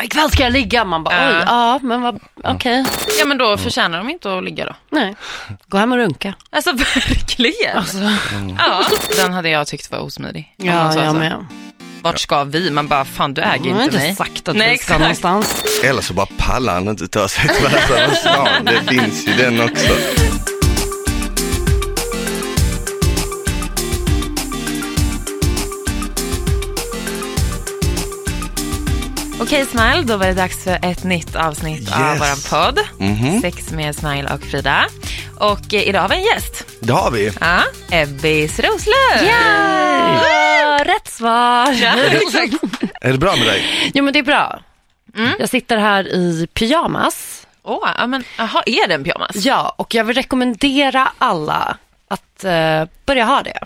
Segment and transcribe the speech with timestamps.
[0.00, 0.84] bara, ikväll ska jag ligga.
[0.84, 1.38] Man bara, Ja.
[1.38, 2.84] oj, ja, men vad, okej.
[3.18, 4.74] Ja men då förtjänar de inte att ligga då.
[4.90, 5.16] Nej,
[5.68, 6.34] gå hem och runka.
[6.50, 7.76] Alltså verkligen.
[7.78, 7.96] Alltså,
[8.58, 8.84] Ja,
[9.16, 10.54] den hade jag tyckt var osmidig.
[10.58, 11.18] Om ja, sa jag så.
[11.18, 11.46] med.
[12.02, 12.70] Vart ska vi?
[12.70, 14.16] Man bara, fan du äger Jag har inte inte mig.
[14.16, 15.00] sagt att Nej, vi ska exakt.
[15.00, 15.64] någonstans.
[15.84, 18.48] Eller så bara pallar han inte ta sig tvärs över stan.
[18.64, 19.92] Det finns ju den också.
[29.50, 32.20] Okej Smile, då var det dags för ett nytt avsnitt av Yes.
[32.20, 32.78] vår podd.
[32.98, 33.40] Mhm.
[33.40, 34.86] Sex med Smile och Frida.
[35.38, 36.66] Och eh, idag har vi en gäst.
[36.80, 37.32] Det har vi.
[37.40, 37.60] Ja,
[37.90, 39.28] Ebbis Roslöv.
[39.28, 41.72] Ja, rätt svar.
[41.72, 42.54] Ja, exakt.
[43.00, 43.90] Är det bra med dig?
[43.94, 44.60] Jo, men det är bra.
[45.16, 45.32] Mm.
[45.40, 47.46] Jag sitter här i pyjamas.
[47.62, 49.36] Åh, men jaha, är det en pyjamas?
[49.36, 51.76] Ja, och jag vill rekommendera alla
[52.08, 53.58] att eh, börja ha det.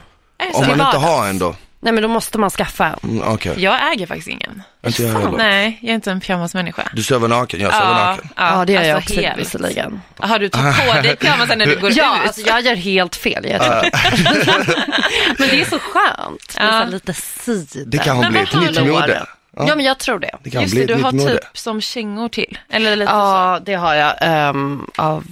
[0.55, 1.55] Om man inte har en då?
[1.85, 3.11] Nej, men då måste man skaffa en.
[3.11, 4.63] Mm, Okej, Jag äger faktiskt ingen.
[4.87, 5.39] inte jag heller.
[5.39, 6.89] Nej, jag är inte en pyjamasmänniska.
[6.93, 8.29] Du sover naken, jag sover naken.
[8.37, 9.39] Ja, det gör jag alltså också helt.
[9.39, 10.01] visserligen.
[10.19, 12.27] Har du tagit på dig pyjamasen när du går Ja, ut?
[12.27, 13.47] alltså jag gör helt fel.
[13.51, 13.75] Jag tror.
[15.39, 16.57] men det är så skönt.
[16.59, 16.85] Med Ja.
[16.85, 17.85] så lite sidor.
[17.87, 19.27] Det blir vad ett nytt mode.
[19.57, 20.31] Ja, men jag tror det.
[20.45, 21.33] Det kan Just bli det, du har mode.
[21.33, 22.59] typ som kängor till.
[22.71, 24.15] Eller lite Ja, det har jag.
[24.21, 25.25] ehm, av,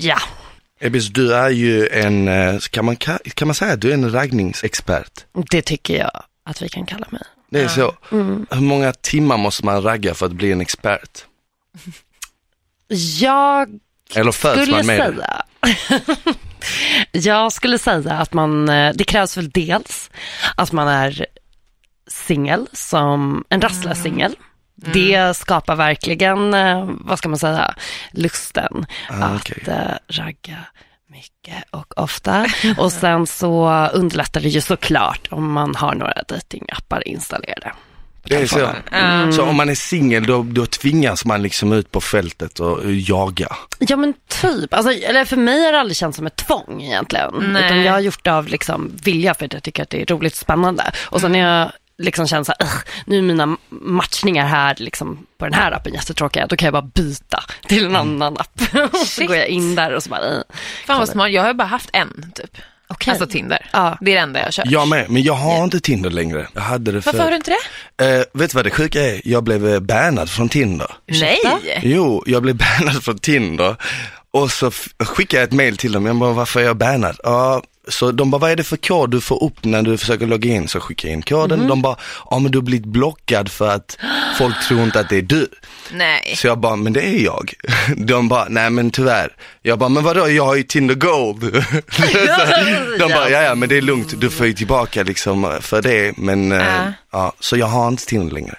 [0.00, 0.18] Ja.
[0.80, 3.94] Ebbis, du är ju en, eh, kan man, ka- kan man säga att du är
[3.94, 5.24] en raggningsexpert?
[5.50, 7.22] Det tycker jag att vi kan kalla mig.
[7.50, 7.94] Det är så.
[8.12, 8.46] Mm.
[8.50, 11.24] Hur många timmar måste man ragga för att bli en expert?
[13.20, 13.68] Jag
[14.14, 15.16] Eller skulle man med det?
[15.16, 16.34] säga.
[17.12, 20.10] jag skulle säga att man, eh, det krävs väl dels
[20.56, 21.26] att man är
[22.08, 24.36] singel, som en rastlös singel.
[24.94, 27.74] Det skapar verkligen, eh, vad ska man säga,
[28.12, 29.62] lusten Ah, att okej.
[29.66, 30.56] eh, ragga
[31.10, 32.46] mycket och ofta.
[32.78, 37.72] Och sen så underlättar det ju såklart om man har några datingappar installerade.
[38.22, 38.68] Det är så.
[38.92, 39.32] Mm.
[39.32, 43.56] Så om man är singel då, då tvingas man liksom ut på fältet och jaga.
[43.78, 47.34] Ja men typ, alltså, eller för mig har det aldrig känts som ett tvång egentligen.
[47.52, 47.64] Nej.
[47.66, 50.06] Utan jag har gjort det av liksom, vilja för att jag tycker att det är
[50.06, 50.92] roligt och spännande.
[51.04, 55.26] Och sen när jag liksom känner så här, "Ugh, nu är mina matchningar här liksom,
[55.38, 58.60] på den här appen jättetråkiga, då kan jag bara byta till en annan app.
[58.92, 60.42] och så går jag in där och så bara, "Ugh."
[60.86, 62.56] Fan vad smart, jag har bara haft en typ.
[62.88, 63.10] okej.
[63.10, 63.66] Alltså Tinder.
[63.72, 63.98] Ja.
[64.00, 64.66] Det är det enda jag har kört.
[64.68, 66.46] Jag med, men jag har inte Tinder längre.
[66.54, 67.50] Jag hade det Varför har du inte
[67.96, 68.04] det?
[68.18, 69.20] Eh, vet du vad det sjuka är?
[69.24, 70.90] Jag blev eh, bannad från Tinder.
[71.06, 71.38] Nej.
[71.82, 73.76] Jo, jag blev bannad från Tinder
[74.32, 74.70] och så
[75.04, 76.06] skickade jag ett mail till dem.
[76.06, 77.16] Jag bara, varför är jag bannad?
[77.22, 80.26] Ja, så de bara, vad är det för kod du får upp när du försöker
[80.26, 80.68] logga in?
[80.68, 81.66] Så skickade jag in koden.
[81.68, 81.96] De bara,
[82.30, 83.98] ja men du har blivit blockad för att
[84.38, 85.48] folk tror inte att det är du.
[85.92, 86.34] Nej.
[86.36, 87.52] Så jag bara, men det är jag.
[87.96, 89.32] De bara, nej men tyvärr.
[89.62, 91.40] Jag bara, men vadå, jag har ju Tinder Gold.
[92.98, 96.16] De bara, ja ja men det är lugnt, du får ju tillbaka liksom för det.
[96.16, 96.92] Men eh, Ja.
[97.12, 98.54] ja, så jag har inte Tinder längre.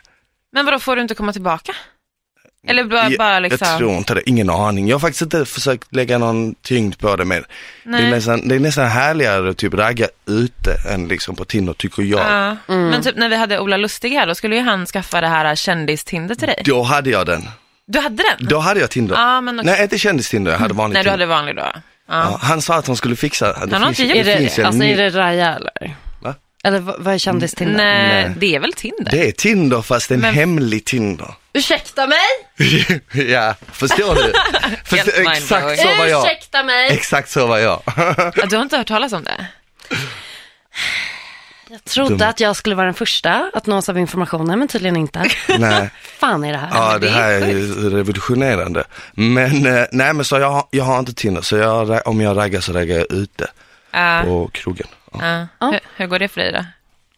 [0.54, 1.74] Men vadå, får du inte komma tillbaka?
[2.68, 3.68] Eller bara, Jag- bara liksom...
[3.68, 4.88] Jag tror inte det, ingen aning.
[4.88, 7.46] Jag har faktiskt inte försökt lägga någon tyngd på det mer.
[7.84, 8.12] Det är, Nej.
[8.12, 12.20] nästan, det är nästan härligare att typ ragga ute än liksom på Tinder tycker jag.
[12.20, 12.56] Ja.
[12.76, 15.56] Men typ när vi hade Ola Lustig här, då skulle ju han skaffa det här
[15.56, 16.62] kändis-Tinder till dig.
[16.66, 17.48] Då hade jag den.
[17.88, 18.48] Du hade den?
[18.48, 19.16] Då hade jag Tinder.
[19.16, 19.72] Ja, men okej.
[19.72, 21.26] Nej inte kändis-Tinder, jag hade vanlig Nej, du Tinder.
[21.26, 21.62] hade vanlig då.
[21.62, 21.82] Ja.
[22.08, 23.60] Ja, han sa att han skulle fixa det.
[23.60, 25.96] Han har finns, inte gjort det, alltså ny- är det Raja eller?
[26.64, 27.78] Eller vad, är kändis-Tinder?
[27.78, 28.34] Nej, Nej.
[28.38, 29.12] det är väl Tinder?
[29.12, 31.34] Det är Tinder fast en Men- hemlig Tinder.
[31.54, 32.20] Ursäkta mig?
[33.32, 34.34] ja, förstår du?
[34.98, 36.26] Förstår, exakt så var jag.
[36.26, 36.92] Ursäkta mig?
[36.92, 37.82] Exakt så var jag.
[38.36, 39.46] Ja, Du har inte hört talas om det?
[41.70, 42.30] Jag trodde Dum.
[42.30, 45.30] att jag skulle vara den första att nås av informationen, men tydligen inte.
[45.60, 45.90] Nej.
[46.20, 46.70] fan är det här?
[46.74, 48.84] Ja, det det här är är ju revolutionerande.
[49.14, 52.38] Men eh, nej, men så jag, har- jag har inte Tinder, så jag, om jag
[52.38, 53.48] raggar så raggar jag ute
[53.92, 54.22] Ja.
[54.26, 54.88] på krogen.
[55.12, 55.48] Ja.
[55.72, 56.66] Hur, hur går det för dig då?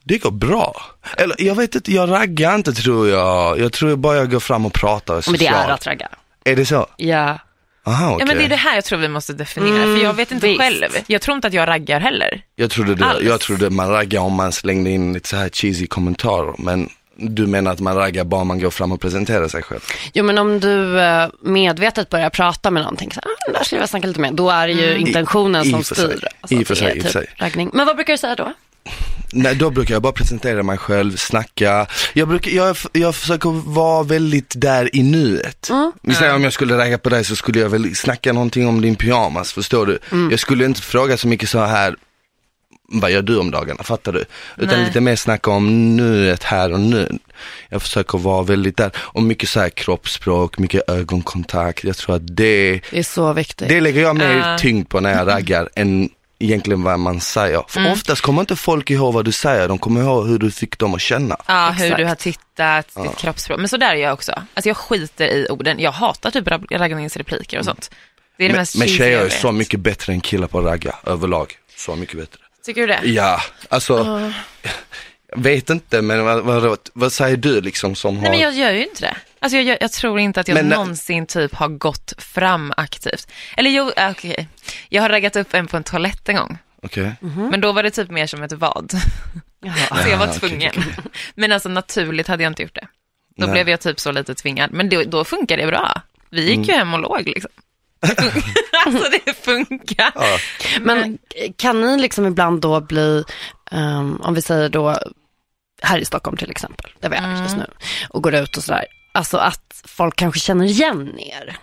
[0.04, 0.82] Det går bra.
[1.18, 3.60] Eller jag vet inte, jag raggar inte tror jag.
[3.60, 5.70] Jag tror bara jag går fram och pratar Men det är socialt.
[5.72, 6.08] att ragga.
[6.44, 6.88] Är det så?
[6.98, 7.40] Ja.
[7.86, 8.18] Aha, okej.
[8.20, 10.32] Ja, men det är det här jag tror vi måste definiera, Mm, för jag vet
[10.32, 10.60] inte visst.
[10.62, 10.84] själv.
[11.08, 12.42] Jag tror inte att jag raggar heller.
[12.56, 13.22] Jag trodde, det, Alls.
[13.24, 16.54] jag trodde man raggar om man slängde in lite så här cheesy kommentarer.
[16.58, 19.80] Men du menar att man raggar bara man går fram och presenterar sig själv?
[20.14, 23.90] Jo, men om du eh, medvetet börjar prata med någonting, så, ah, där skulle jag
[23.90, 25.66] snacka lite mer, då är det ju intentionen Mm.
[25.66, 26.06] I- i som och för sig.
[26.18, 26.28] styr.
[26.42, 27.26] Alltså, I och för sig, i för sig.
[27.38, 27.70] raggning.
[27.74, 28.54] Men vad brukar du säga då?
[29.36, 31.88] Nej, då brukar jag bara presentera mig själv, snacka.
[32.14, 35.70] Jag, brukar, jag, jag försöker vara väldigt där i nuet.
[35.70, 35.92] Mm.
[36.02, 38.82] Vi säger om jag skulle ragga på dig så skulle jag väl snacka någonting om
[38.82, 40.00] din pyjamas, förstår du?
[40.12, 40.32] Mm.
[40.32, 41.96] Jag skulle inte fråga så mycket så här,
[42.88, 44.26] vad gör du om dagarna, fattar du?
[44.58, 44.86] Utan Nej.
[44.88, 47.12] lite mer snacka om nuet här och nu.
[47.70, 51.84] Jag försöker vara väldigt där, och mycket så här kroppsspråk, mycket ögonkontakt.
[51.84, 53.68] Jag tror att det, Det är så viktigt.
[53.70, 54.58] det lägger jag mer Ja.
[54.58, 56.10] tyngd på när jag raggar än
[56.40, 57.64] egentligen vad man säger.
[57.68, 57.92] För Mm.
[57.94, 60.94] oftast kommer inte folk ihåg vad du säger, de kommer ihåg hur du fick dem
[60.94, 61.38] att känna.
[61.48, 61.98] Ja, hur Exakt.
[62.00, 63.60] du har tittat, ditt kroppsspråk.
[63.60, 64.32] Men så där är jag också.
[64.54, 65.80] Alltså jag skiter i orden.
[65.80, 67.92] Jag hatar typ rag- raggningsrepliker och sånt.
[68.38, 70.60] Det är det Men, mest men tjejer jag är så mycket bättre än killar på
[70.60, 71.54] att ragga överlag.
[71.78, 72.40] Så mycket bättre.
[72.66, 73.00] Tycker du det?
[73.04, 74.22] Ja, alltså,
[75.30, 78.30] jag vet inte men vad, vad, vad säger du liksom som Nej har...
[78.30, 79.16] men jag gör ju inte det.
[79.40, 83.28] Alltså jag, jag tror inte att jag Men- någonsin typ har gått fram aktivt.
[83.58, 84.48] Eller jo, äh, okej.
[84.90, 86.58] Jag har raggat upp en på en toalett en gång.
[86.84, 87.12] Okej.
[87.22, 88.92] Men då var det typ mer som ett vad.
[90.04, 90.74] Så jag var Ah, tvungen.
[91.36, 92.88] Men alltså naturligt hade jag inte gjort det.
[93.38, 93.54] Då Nej.
[93.54, 94.72] blev jag typ så lite tvingad.
[94.72, 96.02] Men då, då funkar det bra.
[96.30, 96.64] Vi gick Mm.
[96.70, 97.52] ju hem och låg liksom.
[98.86, 100.12] Alltså det funkar.
[100.16, 100.38] Ja.
[100.82, 101.18] Men
[101.58, 103.24] kan ni liksom ibland då bli,
[103.72, 104.98] ehm, om vi säger då
[105.82, 107.66] här i Stockholm till exempel, där vi är just nu,
[108.10, 111.58] och går ut och sådär, alltså att folk kanske känner igen er.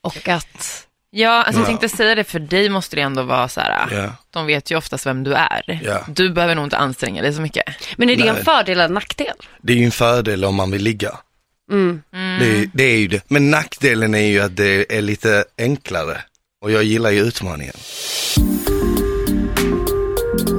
[0.00, 1.66] Och att, Ja, alltså jag Ja.
[1.66, 4.12] tänkte säga det, för dig måste det ändå vara så här, Ja.
[4.30, 5.80] de vet ju oftast vem du är.
[5.84, 6.04] Ja.
[6.08, 7.64] Du behöver nog inte anstränga dig så mycket.
[7.96, 8.44] men är det en Nej.
[8.44, 9.34] fördel eller nackdel?
[9.62, 11.18] Det är ju en fördel om man vill ligga.
[11.70, 12.02] Mm.
[12.12, 13.22] Det, är, det är ju det.
[13.28, 16.20] Men nackdelen är ju att det är lite enklare.
[16.60, 17.74] Och jag gillar ju utmaningen.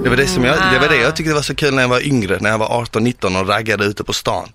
[0.04, 1.90] Det var det, som jag, det var det jag tyckte var så kul när jag
[1.90, 4.50] var yngre, när jag var 18-19 och raggade ute på stan.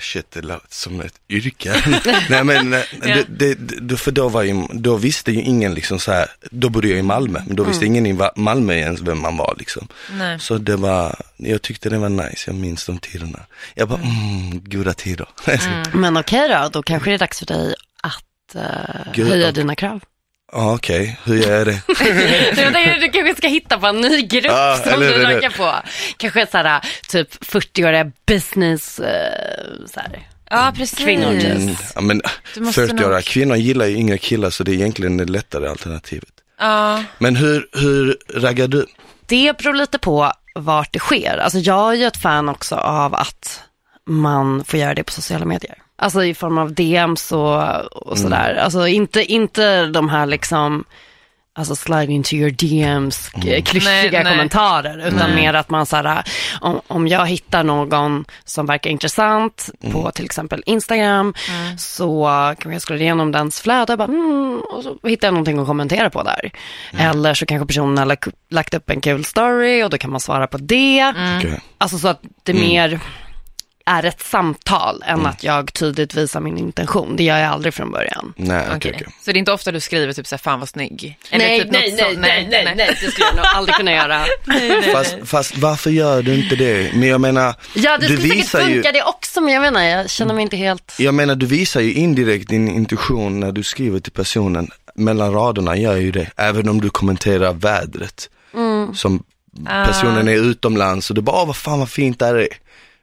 [0.00, 1.74] Shit, det låter som ett yrke.
[2.30, 5.98] Nej men, eh, det, det, det, för då, var ju, då visste ju ingen liksom
[5.98, 9.20] så här, då bodde jag i Malmö, men då visste ingen i Malmö ens vem
[9.20, 9.88] man var liksom.
[10.12, 10.40] Nej.
[10.40, 13.40] Så det var, jag tyckte det var nice, jag minns de tiderna.
[13.74, 15.28] Jag bara, mm, goda tider.
[15.92, 19.76] Men okej då, då kanske det är dags för dig att eh, Gud, höja dina
[19.76, 20.00] krav.
[20.52, 21.80] Ja okej, hur gör jag det?
[22.62, 25.50] Jag tänker, du kanske ska hitta på en ny grupp Ja, som eller du raggar
[25.50, 25.74] på.
[26.16, 30.28] Kanske såhär, typ 40-åriga business, eh, såhär.
[30.50, 30.98] Ja, precis.
[30.98, 31.44] Kvinnor, typ.
[31.56, 32.22] Mm, ja, men
[32.54, 35.68] Du måste 40-åriga nog- kvinnor gillar ju yngre killar så det är egentligen det lättare
[35.68, 36.30] alternativet.
[36.60, 38.86] Ja, Men hur, hur raggar du?
[39.26, 41.36] Det beror lite på vart det sker.
[41.38, 43.60] Alltså jag är ju ett fan också av att
[44.06, 45.74] man får göra det på sociala medier.
[46.02, 48.54] Alltså i form av DMs och, och sådär.
[48.54, 50.84] Alltså inte, inte de här liksom,
[51.54, 53.62] alltså slide into your DMs, mm.
[53.62, 54.32] klyschiga Nej, nej.
[54.32, 55.08] kommentarer.
[55.08, 56.24] Utan mer att man såhär,
[56.60, 61.34] om, om jag hittar någon som verkar intressant på till exempel Instagram,
[61.78, 62.24] så
[62.58, 65.66] kan jag scrolla igenom dens flöde och bara, mm, och så hittar jag någonting att
[65.66, 66.50] kommentera på där.
[66.92, 70.20] Eller så kanske personen har lagt, lagt upp en kul story och då kan man
[70.20, 71.14] svara på det.
[71.38, 71.60] Okej.
[71.78, 73.00] Alltså så att det mer
[73.86, 77.16] är ett samtal än att jag tydligt visar min intention.
[77.16, 78.32] Det gör jag aldrig från början.
[78.36, 78.92] Nej, okej, okej.
[78.94, 79.06] okej.
[79.24, 81.18] Så det är inte ofta du skriver typ så här, fan vad snygg?
[81.30, 82.20] Eller Nej, typ nej, något nej, sånt?
[82.20, 84.24] nej, nej, nej, det skulle jag nog aldrig kunna göra.
[84.92, 86.90] Fast, fast varför gör du inte det?
[86.94, 89.60] Men jag menar, Ja, det du skulle säkert visar ju, funka det också, men jag
[89.60, 90.94] menar, jag känner mig inte helt...
[90.98, 94.70] jag menar du visar ju indirekt din intuition när du skriver till personen.
[94.94, 98.30] Mellan raderna gör ju det, även om du kommenterar vädret.
[98.54, 98.94] Mm.
[98.94, 99.22] Som
[99.66, 99.84] Ah.
[99.86, 102.48] personen är utomlands och du bara, vad fan vad fint det här är.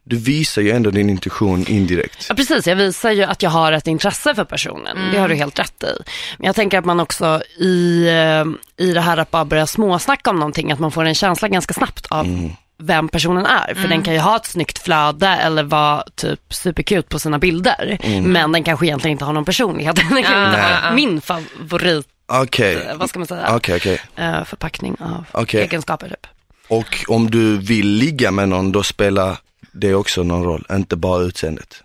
[0.10, 2.26] Du visar ju ändå din intuition indirekt.
[2.30, 2.68] Ja, precis.
[2.68, 4.98] Jag visar ju att jag har ett intresse för personen.
[5.12, 6.04] Det har du helt rätt i.
[6.38, 10.30] Men jag tänker att man också i, eh, i det här att bara börja småsnacka
[10.30, 12.50] om någonting, att man får en känsla ganska snabbt av
[12.80, 13.74] vem personen är.
[13.74, 17.98] För den kan ju ha ett snyggt flöde eller vara typ supercute på sina bilder.
[18.22, 19.96] Men den kanske egentligen inte har någon personlighet.
[20.10, 20.94] Den kan inte Ah, ha ah.
[20.94, 24.02] min favorit, Okej, eh, vad ska man säga, okej, okej.
[24.16, 25.62] eh, förpackning av Okej.
[25.62, 26.28] egenskaper typ.
[26.68, 29.38] Och om du vill ligga med någon, då spelar
[29.78, 31.84] det också någon roll, inte bara utseendet.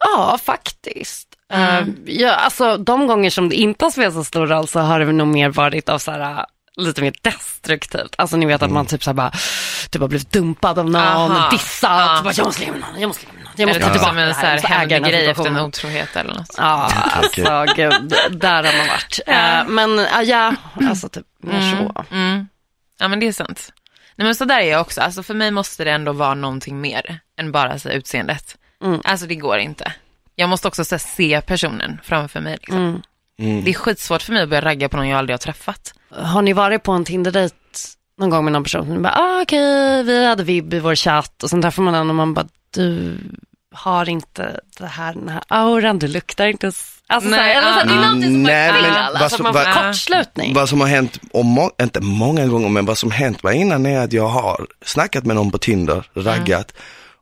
[0.00, 1.28] Ja, faktiskt.
[1.52, 5.00] Eh, ja, alltså de gånger som det inte har spelat så stor roll så har
[5.00, 8.14] det nog mer varit av så här, lite mer destruktivt.
[8.18, 9.32] Alltså ni vet att man typ så här bara,
[9.90, 11.50] typ har blivit dumpad av någon, Aha.
[11.50, 12.20] dissat, Ja.
[12.24, 13.92] bara, jag måste ligga med någon, jag måste ligga med någon, jag måste ta typ
[13.92, 15.56] tillbaka som en det så här jag måste äga hemlig den här grej efter en
[15.60, 16.54] otrohet eller något.
[16.58, 19.20] Ja, alltså gud, där har man varit.
[19.26, 22.04] Eh, men ja, ja, alltså typ mer så.
[22.14, 22.48] Mm.
[22.98, 23.72] Ja men det är sant.
[24.18, 26.80] Nej men så där är jag också, alltså för mig måste det ändå vara någonting
[26.80, 28.56] mer än bara så utseendet.
[28.84, 29.00] Mm.
[29.04, 29.92] Alltså det går inte.
[30.34, 32.52] Jag måste också så här, se personen framför mig.
[32.60, 32.76] Liksom.
[32.76, 33.02] Mm.
[33.38, 33.64] Mm.
[33.64, 35.94] Det är skitsvårt för mig att börja ragga på någon jag aldrig har träffat.
[36.10, 37.54] Har ni varit på en Tinder-dejt
[38.18, 38.88] någon gång med någon person?
[38.88, 42.08] Ni bara, ah, okej, vi hade vibb i vår chatt och sen träffar man den
[42.10, 43.18] och man bara, du
[43.74, 47.72] har inte det här, den här auran, du luktar inte s- Alltså Nej, Nej, eller
[47.72, 48.00] så här, det är ja.
[48.02, 50.54] någonting som Nej, är men vad alltså som- man vad- kortslutning.
[50.54, 53.86] Vad som har hänt, och må, inte många gånger, men vad som hänt mig innan
[53.86, 56.72] är att jag har snackat med någon på Tinder, raggat,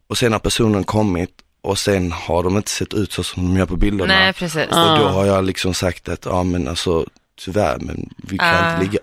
[0.08, 1.30] och sen har personen kommit
[1.62, 4.14] och sen har de inte sett ut så som de gör på bilderna.
[4.14, 4.66] Nej precis.
[4.70, 4.92] Ja.
[4.92, 7.06] Och då har jag liksom sagt att, ja men alltså
[7.44, 8.70] tyvärr, men vi kan Ah.
[8.72, 8.98] inte ligga.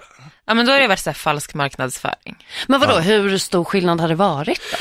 [0.45, 2.35] Ja men då har det varit så här falsk marknadsföring.
[2.67, 4.77] Men vadå, hur stor skillnad har det varit då?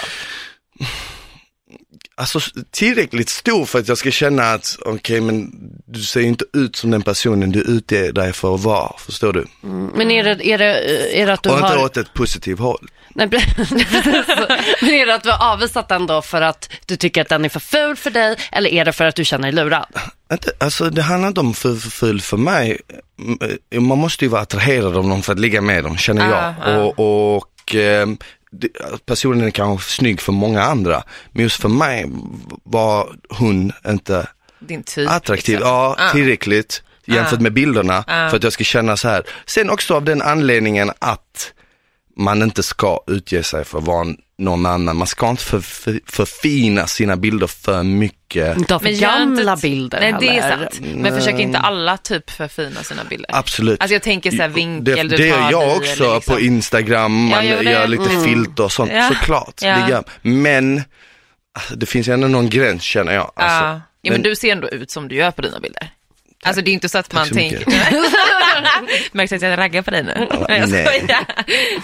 [2.14, 2.40] Alltså
[2.71, 5.50] tillräckligt stor för att jag ska känna att, okej men
[5.87, 8.92] du ser ju inte ut som den personen du är ute dig för att vara,
[8.99, 9.47] förstår du?
[9.95, 11.73] Men är det, är det, är det att du och har...
[11.73, 12.88] inte åt ett positivt håll.
[13.14, 13.28] Nej.
[14.81, 17.45] Men är det att du har avvisat den då för att du tycker att den
[17.45, 19.87] är för ful för dig eller är det för att du känner dig lurad?
[20.59, 22.81] Alltså det handlar inte om för, för ful för mig.
[23.73, 26.38] Mm, Man måste ju vara attraherad av någon för att ligga med dem, känner jag.
[26.38, 26.78] Ah, ah.
[26.78, 28.16] Och, och eh, det-
[29.06, 32.04] personen är kanske snygg för många andra, men just för mig
[32.64, 34.26] var hon inte
[34.87, 35.11] typ.
[35.11, 35.68] attraktiv, liksom.
[35.71, 36.12] ja Ah.
[36.12, 37.42] tillräckligt jämfört Ah.
[37.42, 38.28] med bilderna Ah.
[38.28, 39.23] för att jag ska känna så här.
[39.47, 41.52] Sen också av den anledningen att
[42.16, 44.07] man inte ska utge sig för att vara
[44.38, 44.97] någon annan.
[44.97, 48.57] Man ska inte för, för, förfina sina bilder för mycket.
[48.59, 50.81] Inte ha för Men gör inte- gamla bilder Nej, det är sant.
[50.95, 53.31] Men försöker inte alla typ förfina sina bilder?
[53.33, 53.81] Absolut.
[53.81, 56.35] Alltså jag tänker så här vinkel det, du det tar gör jag också liksom.
[56.35, 58.25] på Instagram, man Ja, det- gör lite mm.
[58.25, 59.09] filter och sånt, Ja.
[59.09, 59.54] såklart.
[59.62, 59.76] Ja.
[59.76, 60.04] Det gör.
[60.23, 60.83] Men
[61.59, 63.33] alltså, det finns ändå någon gräns känner jag.
[63.37, 63.81] Alltså, Ja.
[64.02, 65.88] ja, men du ser ändå ut som du gör på dina bilder.
[66.45, 67.67] Alltså det är inte så att man så tänker...
[69.17, 70.27] Märks att jag raggar på dig nu?
[70.31, 70.87] Ja, jag nej.
[70.87, 71.25] skojar.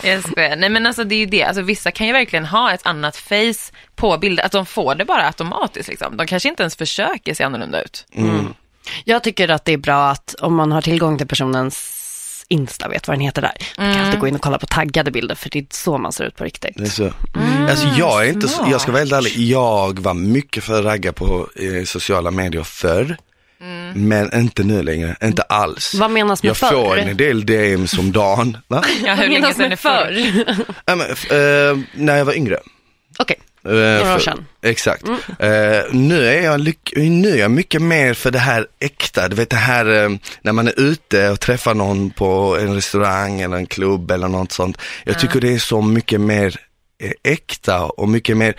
[0.02, 0.56] Jag skojar.
[0.56, 3.16] Nej men alltså det är ju det, alltså vissa kan ju verkligen ha ett annat
[3.16, 6.16] face på bilder, att de får det bara automatiskt liksom.
[6.16, 8.06] De kanske inte ens försöker se annorlunda ut.
[9.04, 11.94] Jag tycker att det är bra att om man har tillgång till personens
[12.50, 13.52] Insta, vet vad den heter där.
[13.78, 16.12] Man kan alltid gå in och kolla på taggade bilder för det är så man
[16.12, 16.76] ser ut på riktigt.
[16.76, 17.12] Det är så.
[17.70, 20.84] Alltså jag är inte, så, jag ska vara helt ärlig, jag var mycket för att
[20.84, 23.16] ragga på eh, sociala medier förr.
[23.94, 25.94] Men inte nu längre, inte alls.
[25.94, 26.70] Vad menas med jag förr?
[26.70, 28.56] får en del DMs om dagen.
[28.68, 28.84] Va?
[29.04, 30.44] Ja, hur länge menas sedan är med förr?
[31.10, 32.58] f- eh, när jag var yngre.
[33.18, 34.46] Okej, Eh, år för- sedan.
[34.62, 35.08] Exakt.
[35.38, 35.48] Eh,
[35.92, 39.50] nu, är jag lyck- nu är jag mycket mer för det här äkta, du vet
[39.50, 39.84] det här
[40.42, 44.52] när man är ute och träffar någon på en restaurang eller en klubb eller något
[44.52, 44.78] sånt.
[45.04, 46.56] Jag tycker det är så mycket mer
[47.24, 48.54] äkta och mycket mer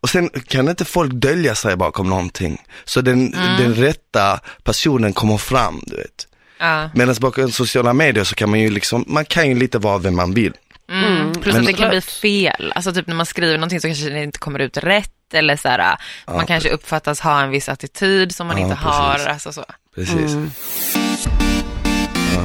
[0.00, 2.62] och sen kan inte folk dölja sig bakom någonting.
[2.84, 6.26] Så den, den rätta personen kommer fram, du vet.
[6.58, 6.90] Ja.
[6.94, 10.16] Medan bakom sociala medier så kan man ju liksom, man kan ju lite vara vem
[10.16, 10.52] man vill.
[10.90, 11.32] Mm.
[11.32, 12.72] Plus Men- att det kan bli fel.
[12.74, 15.68] Alltså typ när man skriver någonting så kanske det inte kommer ut rätt eller så
[15.68, 18.90] här, man kanske uppfattas ha en viss attityd som man Ja, inte precis.
[18.98, 19.26] har.
[19.32, 19.64] Alltså så.
[19.94, 20.36] Precis.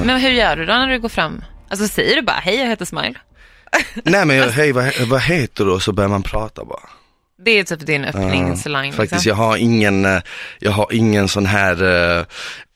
[0.06, 1.44] Men hur gör du då när du går fram?
[1.70, 3.14] Alltså säger du bara hej jag heter Smile?
[4.04, 5.72] Nej men jag, hej vad, vad heter du?
[5.72, 6.90] Och så börjar man prata bara.
[7.46, 8.94] Det är typ din öppningsline.
[8.94, 9.30] Faktiskt, liksom.
[9.30, 10.22] jag har ingen, eh,
[10.60, 11.84] jag har ingen sån här,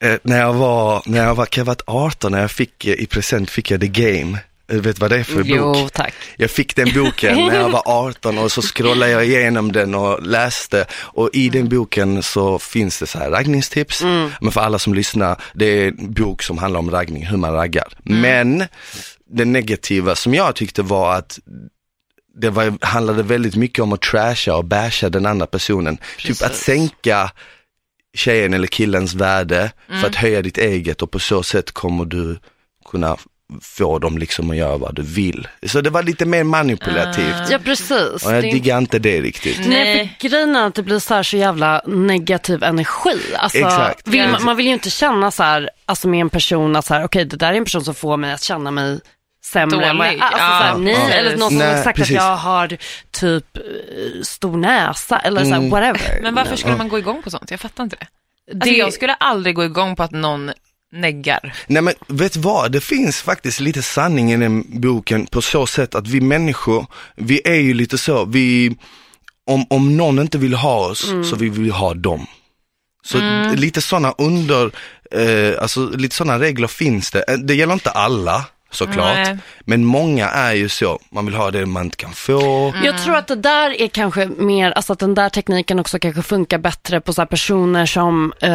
[0.02, 3.06] eh, när jag var, när jag var, kan jag varit 18, när jag fick, i
[3.06, 4.38] present fick jag The Game.
[4.66, 5.46] Du vet vad det är för bok?
[5.46, 6.14] Jo, tack.
[6.36, 10.22] Jag fick den boken när jag var 18 och så scrollade jag igenom den och
[10.22, 14.02] läste och i den boken så finns det så här raggningstips.
[14.40, 17.52] Men för alla som lyssnar, det är en bok som handlar om raggning, hur man
[17.52, 17.88] raggar.
[18.02, 18.64] Men
[19.30, 21.38] det negativa som jag tyckte var att
[22.38, 25.98] det var, handlade väldigt mycket om att trasha och basha den andra personen.
[26.18, 27.30] Typ att sänka
[28.16, 32.38] tjejen eller killens värde för att höja ditt eget och på så sätt kommer du
[32.90, 33.16] kunna
[33.62, 35.48] få dem liksom att göra vad du vill.
[35.66, 37.50] Så det var lite mer manipulativt.
[37.50, 38.26] Ja, precis.
[38.26, 39.58] Och jag Det diggar inte det riktigt.
[39.58, 40.16] Nej, Nej.
[40.20, 43.18] för grejen är att det blir så här så jävla negativ energi.
[43.38, 44.08] Alltså, Exakt.
[44.08, 44.30] Vill, Ja.
[44.30, 47.04] man, man vill ju inte känna så här, alltså med en person att så här,
[47.04, 49.00] okej det där är en person som får mig att känna mig
[49.52, 50.22] sämre än vad jag Dålig.
[50.22, 51.14] alltså, Ja, nej, ja.
[51.14, 52.16] eller någon som Nej, har sagt precis.
[52.16, 52.76] att jag har
[53.10, 53.62] typ eh,
[54.22, 55.70] stor näsa eller Mm.
[55.70, 56.18] whatever.
[56.22, 57.50] Men varför skulle man gå igång på sånt?
[57.50, 58.06] Jag fattar inte det.
[58.54, 60.52] Alltså, Det- Jag skulle aldrig gå igång på att någon
[60.92, 61.54] neggar.
[61.66, 65.94] Nej men vet vad, det finns faktiskt lite sanning i den boken på så sätt
[65.94, 66.86] att vi människor,
[67.16, 68.76] vi är ju lite så, vi,
[69.46, 72.26] om, om någon inte vill ha oss så vill vi ha dem.
[73.04, 73.18] Så
[73.54, 74.70] lite sådana under,
[75.10, 77.24] eh, alltså lite sådana regler finns det.
[77.28, 79.38] Eh, Det gäller inte alla såklart, Nej.
[79.60, 82.74] men många är ju så, man vill ha det man inte kan få.
[82.84, 86.22] Jag tror att det där är kanske mer, alltså att den där tekniken också kanske
[86.22, 88.50] funkar bättre på så här personer som eh,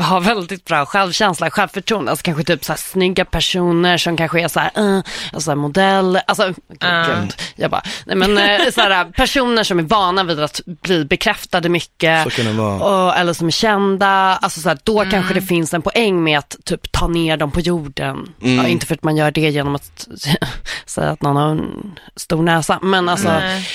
[0.00, 2.10] har väldigt bra självkänsla, självförtroende.
[2.10, 5.00] Alltså kanske typ så här snygga personer som kanske är så här, uh,
[5.32, 7.20] alltså modell, alltså gud, Ah.
[7.20, 11.04] gud, jag bara, nej men eh, så här, personer som är vana vid att bli
[11.04, 12.22] bekräftade mycket.
[12.24, 13.06] Så kan det vara.
[13.06, 16.38] Och, eller som är kända, alltså så här, då kanske det finns en poäng med
[16.38, 18.32] att typ ta ner dem på jorden.
[18.40, 20.08] Ja, inte för att man gör det genom att
[20.86, 23.68] säga att någon har en stor näsa, men alltså Nej.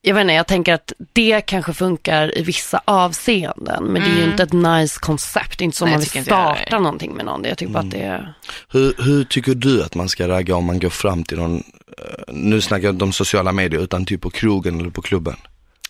[0.00, 4.16] jag vet inte, jag tänker att det kanske funkar i vissa avseenden, men det är
[4.16, 5.58] ju inte ett nice koncept.
[5.58, 7.44] Det är inte som Nej, man vill starta någonting med någon.
[7.44, 8.34] Jag tycker bara att det är...
[8.68, 12.34] Hur, hur tycker du att man ska ragga om man går fram till någon, eh,
[12.34, 15.36] nu snackar jag inte om sociala medier utan typ på krogen eller på klubben?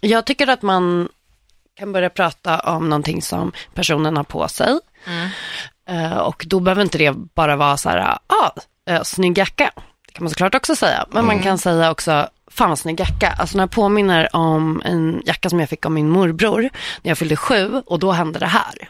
[0.01, 1.09] Jag tycker att man
[1.75, 4.79] kan börja prata om någonting som personen har på sig.
[5.89, 8.51] Eh, och då behöver inte det bara vara så här, ah,
[8.91, 9.71] uh, snygg jacka.
[10.07, 11.07] Det kan man såklart också säga.
[11.11, 13.35] Men man kan säga också, fan vad snygg jacka.
[13.39, 16.71] Alltså när jag påminner om en jacka som jag fick av min morbror
[17.03, 18.89] när jag fyllde sju och då hände det här.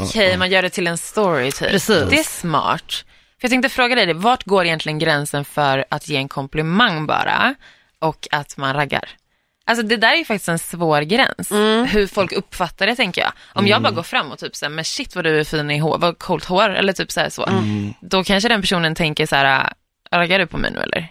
[0.00, 1.70] Okej, man gör det till en story typ.
[1.70, 2.10] Precis.
[2.10, 3.04] Det är smart.
[3.40, 7.54] För jag tänkte fråga dig, vart går egentligen gränsen för att ge en komplimang bara
[7.98, 9.08] och att man raggar?
[9.66, 11.50] Alltså det där är ju faktiskt en svår gräns.
[11.94, 13.32] Hur folk uppfattar det tänker jag.
[13.52, 15.78] Om jag bara går fram och typ säger men shit vad du är fin i
[15.78, 17.48] hår, vad coolt hår, eller typ så här så.
[18.00, 19.72] Då kanske den personen tänker så här,
[20.10, 21.08] raggar du på mig nu eller?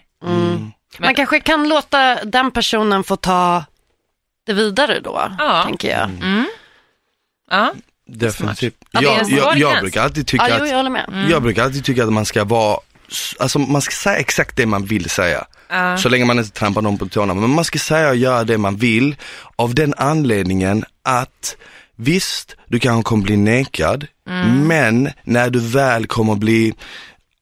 [0.98, 3.64] Man kanske kan låta den personen få ta
[4.46, 5.62] det vidare då, Ja.
[5.66, 6.10] tänker jag.
[7.50, 7.74] Ja,
[8.06, 8.74] Definitivt.
[8.90, 10.68] Ja, en Jag, jag, jag brukar alltid tycka att.
[11.30, 12.78] Jag brukar alltid tycka att man ska vara,
[13.38, 15.44] alltså man ska säga exakt det man vill säga.
[15.98, 17.34] Så länge man inte trampar någon på tårna.
[17.34, 19.16] Men man ska säga och göra det man vill.
[19.56, 21.56] Av den anledningen att
[21.96, 24.06] visst, du kanske kommer bli nekad,
[24.66, 26.74] men när du väl kommer bli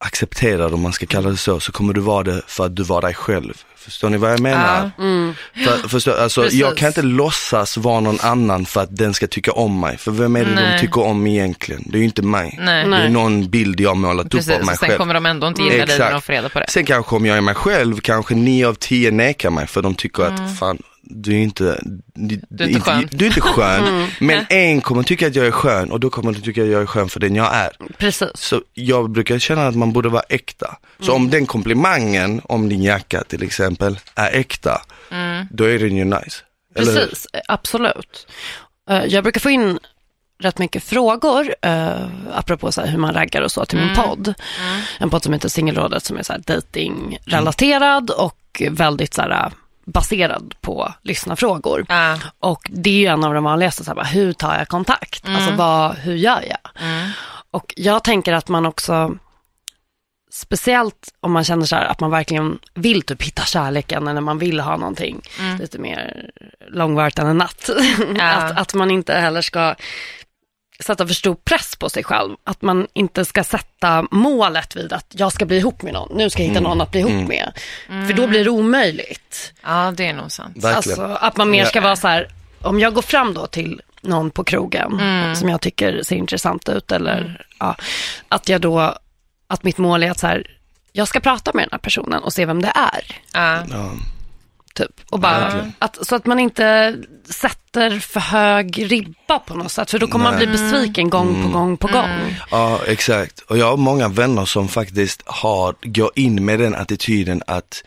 [0.02, 2.82] accepterad om man ska kalla det så, så kommer du vara det för att du
[2.82, 3.54] var dig själv.
[3.76, 4.90] Förstår ni vad jag menar?
[5.64, 6.60] För, förstår, alltså, Precis.
[6.60, 9.98] jag kan inte låtsas vara någon annan för att den ska tycka om mig.
[9.98, 10.72] För vem är det Nej.
[10.72, 11.82] de tycker om egentligen?
[11.86, 12.58] Det är ju inte mig.
[12.60, 12.88] Nej.
[12.88, 14.54] Det är någon bild jag målat upp precis.
[14.54, 14.98] av mig sen själv.
[14.98, 16.66] kommer de ändå inte gilla dig när de får reda på det.
[16.68, 19.94] Sen kanske om jag är mig själv, kanske nio av tio nekar mig för de
[19.94, 21.80] tycker att fan, du är inte,
[22.14, 23.08] du, Du är inte skön.
[23.10, 24.08] du är inte skön.
[24.20, 26.82] Men en kommer tycka att jag är skön och då kommer de tycka att jag
[26.82, 27.70] är skön för den jag är.
[27.98, 28.30] Precis.
[28.34, 30.76] Så jag brukar känna att man borde vara äkta.
[31.00, 34.82] Så om den komplimangen om din jacka till exempel är äkta,
[35.50, 36.36] då är den ju nice.
[36.74, 36.94] Eller?
[36.94, 38.26] Precis, eh, absolut.
[38.90, 39.78] Eh, Jag brukar få in
[40.42, 44.34] rätt mycket frågor, uh, apropå så här hur man raggar och så, till min podd.
[44.98, 49.52] En podd som heter Singelrådet som är så här dating-relaterad och väldigt så här, eh,
[49.84, 51.86] baserad på lyssnarfrågor.
[51.88, 52.18] Ja.
[52.38, 55.24] Och det är ju en av de vanligaste, så här, hur tar jag kontakt?
[55.28, 56.70] Alltså vad, hur gör jag?
[57.50, 59.14] Och jag tänker att man också,
[60.32, 64.38] speciellt om man känner så här att man verkligen vill typ hitta kärleken eller man
[64.38, 65.20] vill ha någonting
[65.58, 66.30] lite mer
[66.68, 67.70] långvarigt än en natt.
[68.18, 68.24] Ja.
[68.24, 69.74] att, att man inte heller ska
[70.82, 72.36] sätta för stor press på sig själv.
[72.44, 76.16] Att man inte ska sätta målet vid att jag ska bli ihop med någon.
[76.16, 77.52] Nu ska jag hitta någon att bli ihop med.
[77.86, 79.52] För då blir det omöjligt.
[79.62, 80.56] ja, det är nog sant.
[80.56, 81.00] Verkligen.
[81.00, 82.28] Alltså att man mer ska vara så här,
[82.60, 85.34] om jag går fram då till någon på krogen Mm.
[85.36, 87.76] som jag tycker ser intressant ut eller ja,
[88.28, 88.94] att jag då,
[89.46, 90.46] att mitt mål är att så här,
[90.92, 93.20] jag ska prata med den här personen och se vem det är.
[93.32, 93.62] Ja.
[94.74, 94.90] Typ.
[95.10, 96.96] Och bara, att, så att man inte
[97.30, 101.48] sätter för hög ribba på något sätt, för då kommer man bli besviken gång på
[101.58, 102.36] gång på gång.
[102.50, 103.40] Ja, exakt.
[103.40, 107.82] Och jag har många vänner som faktiskt har, går in med den attityden att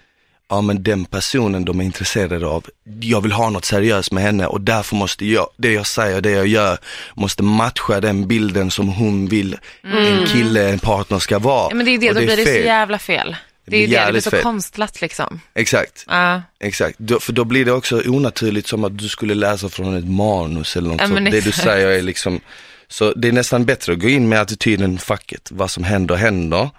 [0.49, 2.65] ja men den personen de är intresserade av,
[3.01, 6.31] jag vill ha något seriöst med henne och därför måste jag, det jag säger, det
[6.31, 6.77] jag gör,
[7.13, 11.67] måste matcha den bilden som hon vill en kille, en partner ska vara.
[11.69, 12.65] Ja, Men det är det, Och då blir det så fel.
[12.65, 13.35] jävla fel.
[13.65, 14.41] Det är ju det, det blir så fel.
[14.43, 15.39] konstlat liksom.
[15.53, 16.99] Exakt, Ja, exakt.
[16.99, 20.75] Då, för då blir det också onaturligt som att du skulle läsa från ett manus
[20.77, 21.31] eller något Ja, sånt.
[21.31, 22.39] Det du säger är liksom,
[22.87, 26.15] så det är nästan bättre att gå in med attityden fuck it, vad som händer
[26.15, 26.69] händer.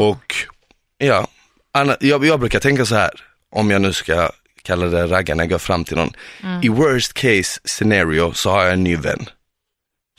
[0.00, 0.34] Och
[0.98, 1.26] ja,
[1.72, 3.10] Anna, jag, jag brukar tänka så här,
[3.50, 4.30] om jag nu ska
[4.62, 6.12] kalla det ragga när jag går fram till någon.
[6.62, 9.28] I worst case scenario så har jag en ny vän.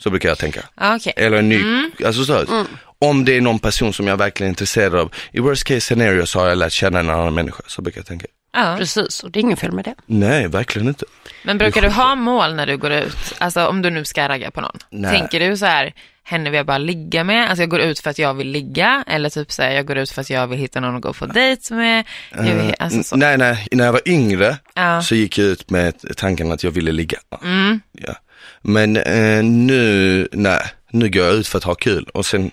[0.02, 0.60] Så brukar jag tänka.
[0.80, 1.12] ja okej.
[1.16, 1.62] Eller en ny,
[2.06, 2.64] alltså så,
[2.98, 5.12] om det är någon person som jag verkligen är intresserad av.
[5.32, 8.06] I worst case scenario så har jag lärt känna en annan människa, så brukar jag
[8.06, 8.26] tänka.
[8.52, 8.74] Ja.
[8.78, 9.94] Precis, och det är inget fel med det.
[10.06, 11.04] Nej, verkligen inte.
[11.44, 13.16] Men brukar du ha mål när du går ut?
[13.38, 14.76] Alltså om du nu ska ragga på någon.
[14.90, 15.18] Nej.
[15.18, 17.48] Tänker du så här, henne vill jag bara ligga med?
[17.50, 19.04] Alltså jag går ut för att jag vill ligga.
[19.06, 21.12] Eller typ så här, jag går ut för att jag vill hitta någon att gå
[21.12, 22.04] på dejt med.
[22.36, 23.14] Jag vill, alltså så.
[23.14, 25.02] N- Nej, nej, när jag var yngre Ja.
[25.02, 27.18] så gick jag ut med tanken att jag ville ligga.
[27.42, 27.80] Mm.
[27.92, 28.14] Ja.
[28.62, 32.50] Men eh, nu, nej, nu går jag ut för att ha kul och sen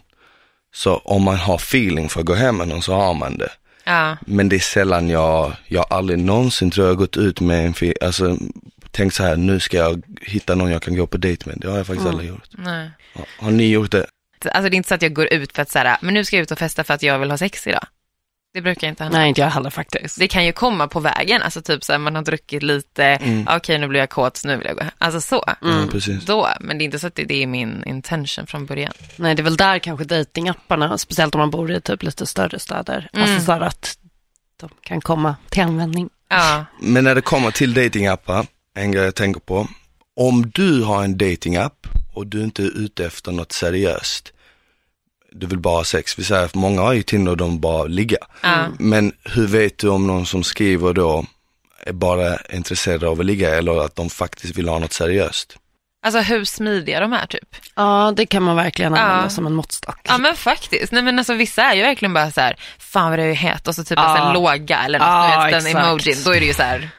[0.76, 3.50] så om man har feeling för att gå hem med någon så har man det.
[3.84, 4.18] Ja.
[4.26, 7.94] Men det är sällan jag, jag har aldrig någonsin tror jag gått ut med en,
[8.02, 8.38] alltså
[8.92, 11.58] tänkt så här, nu ska jag hitta någon jag kan gå på dejt med.
[11.62, 12.50] Det har jag faktiskt aldrig gjort.
[12.58, 12.90] Nej.
[13.14, 14.06] Har- Har ni gjort det?
[14.52, 16.26] Alltså det är inte så att jag går ut för att så här, men nu
[16.26, 17.88] ska jag ut och festa för att jag vill ha sex idag.
[18.56, 19.18] Det brukar inte hända.
[19.18, 20.20] Nej, inte jag heller faktiskt.
[20.20, 23.78] Det kan ju komma på vägen, alltså typ så här, man har druckit lite, okej
[23.78, 24.92] nu blir jag kåt, nu vill jag gå hem.
[24.98, 25.44] Alltså så.
[25.62, 26.26] Ja, precis.
[26.26, 28.94] Då, men det är inte så att det, det är min intention från början.
[29.16, 32.60] Nej, det är väl där kanske datingapparna, speciellt om man bor i typ lite större
[32.60, 33.98] städer, alltså så här att
[34.60, 36.10] de kan komma till användning.
[36.30, 39.68] Ja, Men när det kommer till datingappar, en grej jag tänker på.
[40.16, 44.34] Om du har en datingapp och du inte är ute efter något seriöst,
[45.36, 46.20] du vill bara ha sex.
[46.20, 48.18] Vi säger att många har ju Tinder och de bara ligga.
[48.42, 48.66] ja.
[48.80, 51.26] Men hur vet du om någon som skriver då
[51.84, 55.58] är bara intresserad av att ligga eller att de faktiskt vill ha något seriöst?
[56.06, 57.56] Alltså hur smidiga de är typ.
[57.76, 59.30] Ja, det kan man verkligen använda Ja.
[59.30, 60.00] som en måttstock.
[60.04, 63.20] Ja men faktiskt, nej men alltså vissa är ju verkligen bara så här, fan vad
[63.20, 64.28] det är het och så typ Ja.
[64.28, 65.86] en låga eller något, Ja, du vet, den exakt.
[65.88, 66.90] emojin, då är det ju så här,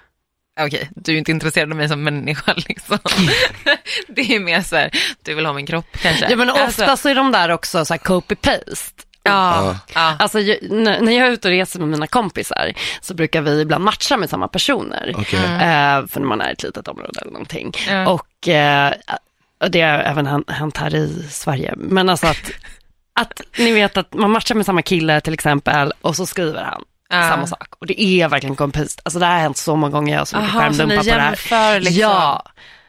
[0.60, 2.98] Okej, du är inte intresserad av mig som människa liksom.
[4.08, 4.90] det är mer så här,
[5.22, 6.26] du vill ha min kropp kanske.
[6.30, 8.92] Ja men ofta Alltså, så är de där också så här copy-paste.
[9.22, 10.16] ja, ja.
[10.18, 10.38] Alltså
[10.70, 14.30] när jag är ute och reser med mina kompisar så brukar vi ibland matcha med
[14.30, 15.12] samma personer.
[15.16, 15.40] Okej.
[15.44, 17.72] Eh, för när man är i ett litet område eller någonting.
[17.88, 18.08] Ja.
[18.08, 18.92] Och eh,
[19.60, 21.74] och det har även hänt här i Sverige.
[21.76, 22.50] Men alltså att,
[23.20, 26.82] att ni vet att man matchar med samma kille till exempel och så skriver han
[27.08, 27.22] Ja.
[27.28, 27.74] samma sak.
[27.78, 29.00] Och det är verkligen kompist.
[29.04, 30.12] Alltså det här har hänt så många gånger.
[30.12, 31.80] Jag har så mycket skärmdumpar på det här.
[31.80, 32.00] liksom.
[32.00, 32.42] Ja,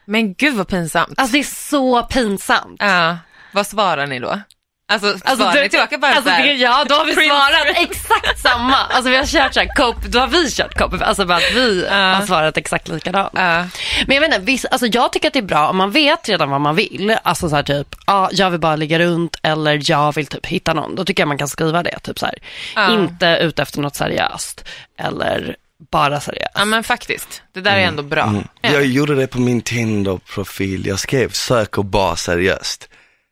[0.04, 1.18] Men gud vad pinsamt.
[1.18, 2.76] alltså det är så pinsamt.
[2.78, 3.18] Ja,
[3.52, 4.40] vad svarar ni då?
[4.90, 8.76] Alltså, Alltså, du- tillbaka bara alltså, det, Ja, då har vi Prince svarat exakt samma.
[8.76, 11.52] Alltså vi har kört så här, cope, då har vi kört cope, alltså bara att
[11.54, 13.30] vi har svarat exakt likadant.
[13.34, 13.64] Ja.
[14.06, 16.28] Men jag vet inte, viss, alltså jag tycker att det är bra om man vet
[16.28, 17.16] redan vad man vill.
[17.22, 20.74] Alltså så här typ, ja, jag vill bara ligga runt eller jag vill typ hitta
[20.74, 20.94] någon.
[20.94, 22.28] Då tycker jag man kan skriva det, typ så.
[22.74, 22.92] Ja.
[22.92, 24.64] Inte ute efter något seriöst
[24.98, 25.56] eller
[25.90, 26.50] bara seriöst.
[26.54, 28.34] ja men faktiskt, det där är ändå bra.
[28.60, 28.70] Ja.
[28.72, 30.86] Jag gjorde det på min Tinder-profil.
[30.86, 32.88] Jag skrev söker bara seriöst.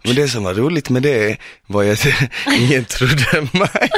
[0.06, 2.06] Men det som var roligt med det var ju att
[2.58, 3.68] ingen trodde mig.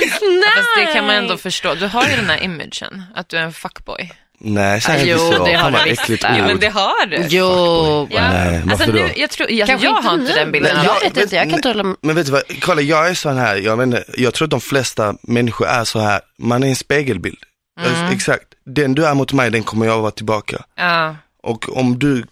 [0.56, 1.74] Fast det kan man ändå förstå.
[1.74, 4.12] Du har ju den här imagen, att du är en fuckboy.
[4.40, 5.44] Nej, säg inte Jo, så.
[5.44, 6.18] det har du visst ord.
[6.46, 7.24] Men det har du.
[7.28, 8.20] Jo, Ja.
[8.30, 9.08] Nej, alltså, varför nu, då?
[9.16, 10.76] jag, tror, jag, jag har inte den bilden.
[10.84, 11.94] Jag av vet inte, jag kan inte hålla.
[12.02, 14.60] Men vet du vad, kolla jag är sån här, jag, inte, jag tror att de
[14.60, 17.38] flesta människor är så här, man är en spegelbild.
[17.80, 18.12] Mm.
[18.12, 20.56] Exakt, den du är mot mig, den kommer jag vara tillbaka.
[20.76, 22.24] Ja, Och om du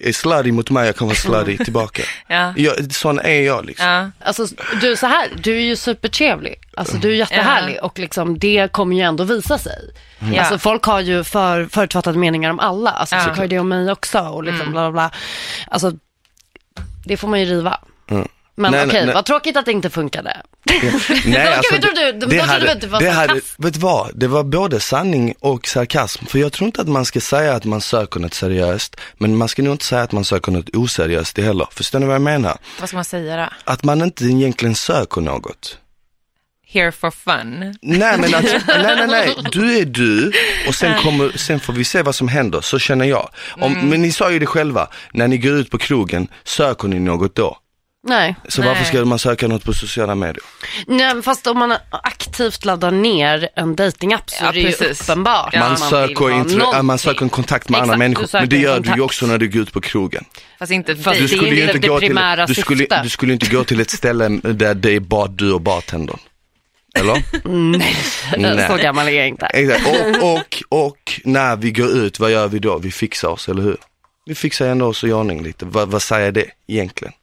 [0.00, 2.02] är slutty mot mig, jag kommer vara slutty tillbaka.
[2.28, 3.86] ja, Jag, sån är jag liksom.
[3.86, 4.10] ja.
[4.20, 4.46] Alltså
[4.80, 6.54] du så här, du är ju supertrevlig.
[6.76, 9.78] Alltså du är jättehärlig och liksom det kommer ju ändå visa sig.
[10.34, 10.40] Ja.
[10.40, 12.90] Alltså folk har ju för, förutfattade meningar om alla.
[12.90, 13.22] Alltså Ja.
[13.24, 15.10] folk har ju det om mig också och liksom bla bla bla.
[15.68, 15.92] Alltså
[17.04, 17.80] det får man ju riva.
[18.58, 20.42] Men Nej, okej, nej, vad tråkigt att det inte funkade.
[21.24, 24.80] Nej, alltså, Gud, trodde att det var det hade, vet du vad, det var både
[24.80, 26.26] sanning och sarkasm.
[26.26, 29.48] För jag tror inte att man ska säga att man söker något seriöst, men man
[29.48, 31.66] ska nog inte säga att man söker något oseriöst det heller.
[31.70, 32.58] Förstår ni vad jag menar?
[32.80, 33.72] Vad ska man säga då?
[33.72, 35.78] Att man inte egentligen söker något.
[36.70, 37.74] Here for fun.
[37.82, 40.32] Nej men alltså, nej nej nej, du är du
[40.68, 43.28] och sen, kommer, sen får vi se vad som händer, så känner jag.
[43.50, 43.88] Om, Mm.
[43.88, 47.34] Men ni sa ju det själva, när ni går ut på krogen, söker ni något
[47.34, 47.56] då?
[48.06, 48.34] Nej.
[48.48, 48.68] Så Nej.
[48.68, 50.42] varför ska man söka något på sociala medier?
[50.86, 55.00] Nej, fast om man aktivt laddar ner en datingapp så Ja, är det ju precis.
[55.08, 58.28] uppenbart Ja, Man, man söker, äh, man söker en kontakt med andra Exakt, människor, du
[58.28, 59.00] söker men det gör du ju kontakt.
[59.00, 60.24] också när du går ut på krogen.
[60.58, 61.18] Fast inte Fast.
[61.20, 63.46] Du det är skulle ju inte det gå till, primära du skulle, du skulle inte
[63.50, 66.18] gå till ett ställe där det är bara du och bartendern.
[66.94, 67.22] Eller?
[68.38, 68.68] Nej.
[68.68, 69.46] Så gammal är jag inte.
[69.46, 69.86] Exakt.
[70.22, 72.78] Och, och, och när vi går ut, vad gör vi då?
[72.78, 73.76] Vi fixar oss, eller hur?
[74.26, 75.64] Vi fixar ändå oss i ordning lite.
[75.64, 77.14] Vad, vad säger det egentligen?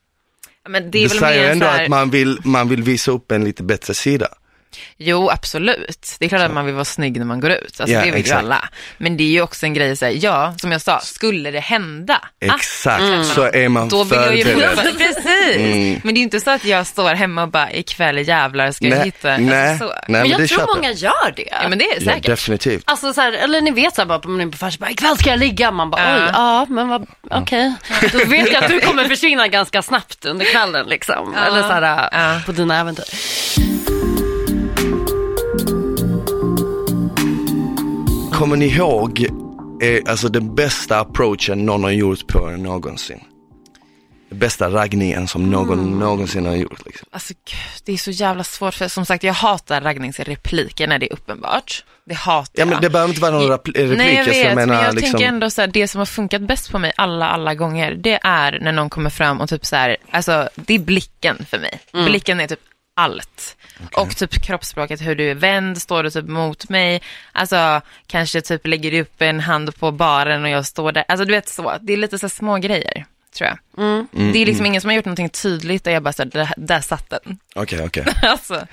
[0.70, 1.84] Men det är Det väl säger mer ändå så här...
[1.84, 4.28] att man vill, man vill visa upp en lite bättre sida.
[4.98, 6.16] Jo, absolut.
[6.20, 7.80] Det är klart att man vill vara snygg när man går ut.
[7.80, 8.40] Alltså, Ja, det vill ju exakt.
[8.40, 8.70] alla.
[8.98, 11.60] Men det är ju också en grej, så här, ja, som jag sa, skulle det
[11.60, 14.98] hända Exakt, att så är man då vill jag ju förberedd.
[14.98, 15.56] Precis.
[15.56, 16.02] Mm.
[16.04, 18.86] Men det är ju inte så att jag står hemma och bara, ikväll jävlar ska
[18.86, 19.38] jag Nej, hitta.
[19.38, 19.94] nej, Alltså, så.
[19.94, 21.48] nej Men men jag tror köper många gör det.
[21.52, 22.26] Ja, men det är Ja, säkert.
[22.26, 22.84] definitivt.
[22.88, 25.18] Alltså så här, eller ni vet så här bara man är på fars, bara ikväll
[25.18, 25.72] ska jag ligga.
[25.72, 26.26] Man bara Ja.
[26.26, 27.74] oj, ja men vad, okej.
[28.12, 31.34] Då vet jag att du kommer försvinna ganska snabbt under kvällen liksom.
[31.36, 31.46] Ja.
[31.46, 32.42] Eller så här Ja.
[32.46, 33.06] på dina äventyr.
[38.36, 39.26] Kommer ni ihåg,
[39.82, 43.20] eh, alltså den bästa approachen någon har gjort på er någonsin?
[44.30, 46.00] Den bästa raggningen som någon Mm.
[46.00, 46.86] någonsin har gjort.
[46.86, 47.08] Liksom.
[47.12, 51.06] Alltså, gud, det är så jävla svårt, för som sagt, jag hatar raggningsrepliker när det
[51.06, 51.84] är uppenbart.
[52.06, 52.82] Det hatar Ja men jag.
[52.82, 55.12] det behöver inte vara någon repl- replik, Nej, jag vet, jag menar men jag liksom.
[55.12, 58.20] tänker ändå så här, det som har funkat bäst på mig alla, alla gånger, det
[58.24, 61.80] är när någon kommer fram och typ så här, alltså det är blicken för mig.
[61.94, 62.06] Mm.
[62.06, 62.60] Blicken är typ
[62.96, 63.58] allt.
[63.94, 68.68] Och typ kroppsspråket, hur du är vänd, står du typ mot mig, alltså kanske typ
[68.68, 71.78] lägger du upp en hand på baren och jag står där, alltså du vet så,
[71.82, 73.06] det är lite så små grejer.
[73.38, 73.84] Tror jag.
[73.86, 76.30] Mm, det är liksom ingen som har gjort någonting tydligt och jag bara så här,
[76.30, 77.40] där, där satt den.
[77.56, 78.06] Okej, okej.
[78.22, 78.68] alltså,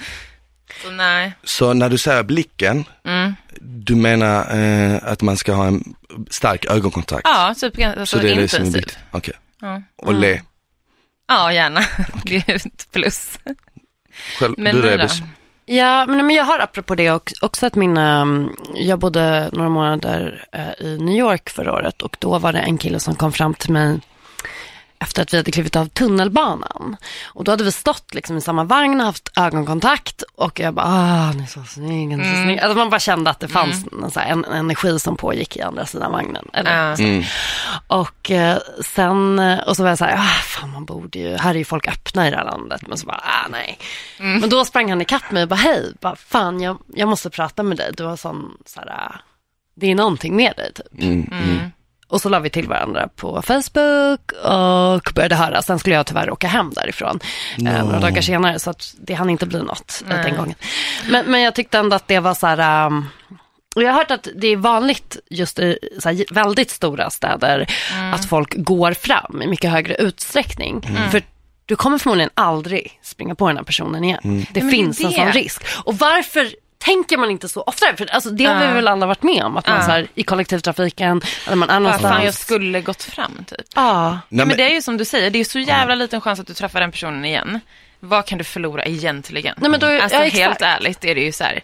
[0.83, 1.33] så nej.
[1.45, 3.35] Så när du säger blicken, Mm.
[3.61, 5.95] du menar eh, att man ska ha en
[6.31, 7.23] stark ögonkontakt?
[7.25, 8.99] Ja, typ alltså, så det är intensivt.
[9.11, 9.35] Okej.
[9.61, 9.83] Ja.
[9.97, 10.41] Och le.
[11.29, 11.81] Ja, gärna.
[12.25, 13.39] Det är ett plus.
[14.39, 14.83] Själv, Men du?
[14.83, 15.23] Rebus?
[15.67, 19.69] Ja, men, men jag har apropå det också, också att min, um, jag bodde några
[19.69, 23.33] månader eh, i New York förra året och då var det en kille som kom
[23.33, 24.01] fram till mig
[25.03, 26.97] efter att vi hade klivit av tunnelbanan.
[27.25, 30.87] Och då hade vi stått liksom i samma vagn och haft ögonkontakt och jag bara,
[30.87, 32.59] ah, ni är så snygg, ni är så snygg.
[32.59, 35.57] Alltså man bara kände att det fanns en, så här, en, en energi som pågick
[35.57, 36.49] i andra sidan vagnen.
[36.53, 37.01] Eller.
[37.01, 37.25] Mm.
[37.87, 41.37] och eh, sen, eh, och så var jag så här, ah, fan man borde ju,
[41.37, 42.83] här är ju folk öppna i det här landet.
[42.89, 43.79] Men så bara, ah nej.
[44.41, 47.63] Men då sprang han ikapp mig och bara, hej, bara, fan jag, jag måste prata
[47.63, 47.91] med dig.
[47.97, 49.15] Du har sån, så här, ah,
[49.75, 50.87] det är någonting med dig typ.
[52.13, 52.15] Mm, mm.
[52.15, 55.63] Och så la vi till varandra på Facebook och började höra.
[55.63, 57.21] Sen skulle jag tyvärr åka hem därifrån
[57.59, 58.59] eh, några dagar senare.
[58.59, 60.23] Så att det hann inte bli något Nej.
[60.25, 60.55] den gången.
[61.11, 62.87] Men, men jag tyckte ändå att det var så här...
[62.87, 63.09] Um,
[63.75, 67.67] och jag har hört att det är vanligt just i så här, väldigt stora städer
[68.15, 70.83] att folk går fram i mycket högre utsträckning.
[71.11, 71.23] För
[71.67, 74.21] du kommer förmodligen aldrig springa på den här personen igen.
[74.23, 75.17] Det men det är finns en det.
[75.17, 75.63] sån risk.
[75.85, 76.49] Och varför
[76.85, 77.87] tänker man inte så ofta?
[77.97, 79.57] För alltså, det har vi väl alla varit med om.
[79.57, 82.15] Att man så här, i kollektivtrafiken, eller man är någonstans.
[82.15, 83.67] fan jag skulle gått fram typ.
[83.75, 84.11] Ja.
[84.11, 86.41] Nej, men, men- det är ju som du säger, det är så jävla liten chans
[86.41, 87.61] att du träffar den personen igen.
[88.01, 89.55] Vad kan du förlora egentligen?
[89.59, 91.61] Nej, men då, Alltså ja, helt ärligt är det ju så här,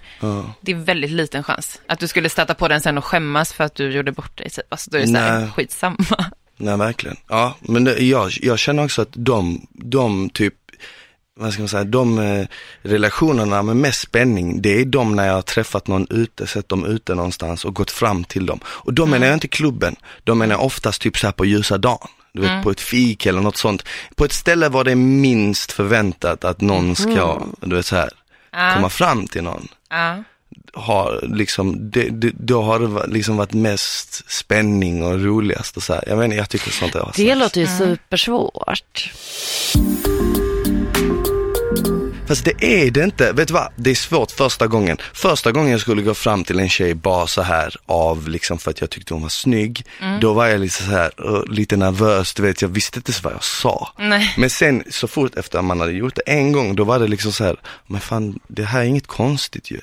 [0.60, 3.64] det är väldigt liten chans att du skulle stöta på den sen och skämmas för
[3.64, 4.50] att du gjorde bort dig.
[4.50, 4.64] Typ.
[4.68, 5.50] Alltså, då är det så här, Nej.
[5.56, 5.96] skitsamma.
[6.56, 7.16] Nej, verkligen.
[7.28, 10.54] Ja, men det, jag, jag känner också att de, de typ,
[11.38, 12.46] vad ska man säga, de eh,
[12.82, 16.84] relationerna med mest spänning, det är de när jag har träffat någon ute, sett dem
[16.86, 18.60] ute någonstans och gått fram till dem.
[18.66, 21.78] Och då menar jag inte klubben, de menar jag oftast typ så här på ljusa
[21.78, 22.08] dagen.
[22.32, 23.84] Du vet, på ett fik eller något sånt.
[24.16, 28.10] På ett ställe var det minst förväntat att någon ska, du vet så här,
[28.52, 28.74] Ja.
[28.74, 29.68] komma fram till någon.
[29.90, 30.22] Ja.
[30.72, 35.94] Har liksom, det, det, då har det liksom varit mest spänning och roligast och så
[35.94, 36.04] här.
[36.06, 39.10] Jag inte, jag tycker sånt är Det låter ju supersvårt.
[42.28, 43.32] Fast det är det inte.
[43.32, 43.68] Vet du vad?
[43.76, 44.96] Det är svårt första gången.
[45.14, 48.70] Första gången jag skulle gå fram till en tjej bara så här av liksom för
[48.70, 49.86] att jag tyckte hon var snygg.
[50.20, 53.22] Då var jag lite så här, uh, lite nervös, du vet jag visste inte så
[53.22, 53.92] vad jag sa.
[53.98, 54.34] Nej.
[54.36, 57.32] Men sen så fort efter man hade gjort det en gång, då var det liksom
[57.32, 59.80] så här, men fan det här är inget konstigt ju.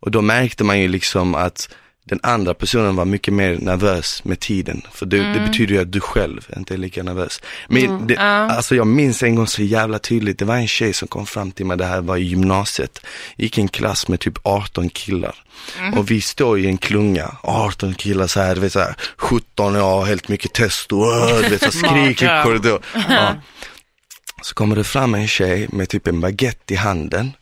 [0.00, 1.68] Och då märkte man ju liksom att
[2.10, 4.82] den andra personen var mycket mer nervös med tiden.
[4.92, 7.40] För det, det betyder ju att du själv inte är lika nervös.
[7.68, 8.22] Men det, Ja.
[8.22, 11.52] alltså jag minns en gång så jävla tydligt, det var en tjej som kom fram
[11.52, 13.00] till mig, det här var i gymnasiet.
[13.36, 15.34] Gick i en klass med typ 18 killar.
[15.96, 19.76] Och vi står i en klunga, 18 killar så här, du vet så här, 17
[19.76, 22.82] år, helt mycket testo, öh, du vet så skriker i korridor.
[23.08, 23.34] Ja.
[24.42, 27.32] Så kommer det fram en tjej med typ en baguette i handen.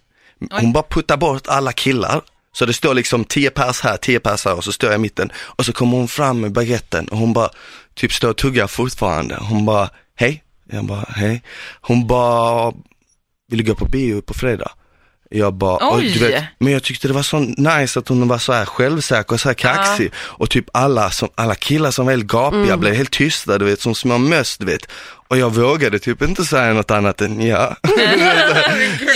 [0.50, 2.22] Hon bara puttar bort alla killar.
[2.58, 5.02] Så det står liksom 10 pers här, 10 pers här och så står jag i
[5.02, 5.32] mitten.
[5.34, 7.50] Och så kommer hon fram med baguetten och hon bara
[7.94, 9.38] typ står och tuggar fortfarande.
[9.40, 10.44] Hon bara, hej.
[10.70, 11.42] Jag bara, hej.
[11.80, 12.72] Hon bara,
[13.48, 14.70] vill du gå på bio på fredag?
[15.30, 16.10] Jag bara, Oj.
[16.12, 19.32] du vet, men jag tyckte det var så nice att hon var så här självsäker
[19.32, 20.12] och så här kaxig.
[20.16, 23.80] Och typ alla, som, alla killar som var helt gapiga blev helt tysta, du vet,
[23.80, 24.88] som små möss, du vet.
[25.28, 27.76] Och jag vågade typ inte säga något annat än ja.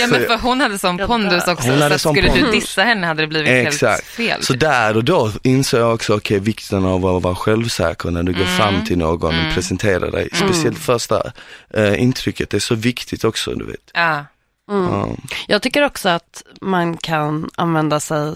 [0.01, 2.51] Ja, men för hon hade sån pondus också, Hon så hade sån skulle du pondus.
[2.63, 4.05] dissa henne hade det blivit helt Exakt.
[4.05, 4.43] fel.
[4.43, 8.33] Så där och då insåg jag också, okej, vikten av att vara självsäker när du
[8.33, 10.29] går fram till någon och presenterar dig.
[10.33, 11.31] Speciellt första
[11.73, 13.91] eh, intrycket är så viktigt också, du vet.
[13.93, 14.25] Ja.
[14.67, 15.07] Ja.
[15.47, 18.35] Jag tycker också att man kan använda sig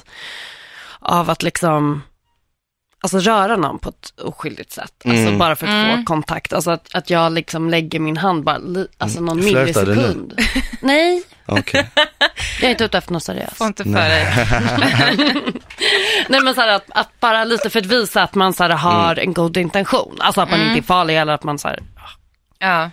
[0.99, 2.01] av att liksom
[3.01, 4.93] Alltså röra någon på ett oskyldigt sätt.
[5.05, 5.37] Alltså Mm.
[5.37, 5.97] bara för att Mm.
[5.97, 6.53] få kontakt.
[6.53, 9.43] Alltså att, att jag liksom lägger min hand bara, li, alltså någon nu?
[9.45, 10.39] millisekund.
[10.81, 11.89] Nej, Okej.
[12.61, 13.57] jag är inte ute efter något seriöst.
[13.57, 14.25] Får inte för dig.
[16.29, 18.69] Nej men så här att, att bara lite för att visa att man så här
[18.69, 20.17] har en god intention.
[20.19, 21.79] Alltså att man inte är farlig eller att man så här,
[22.59, 22.89] Ja.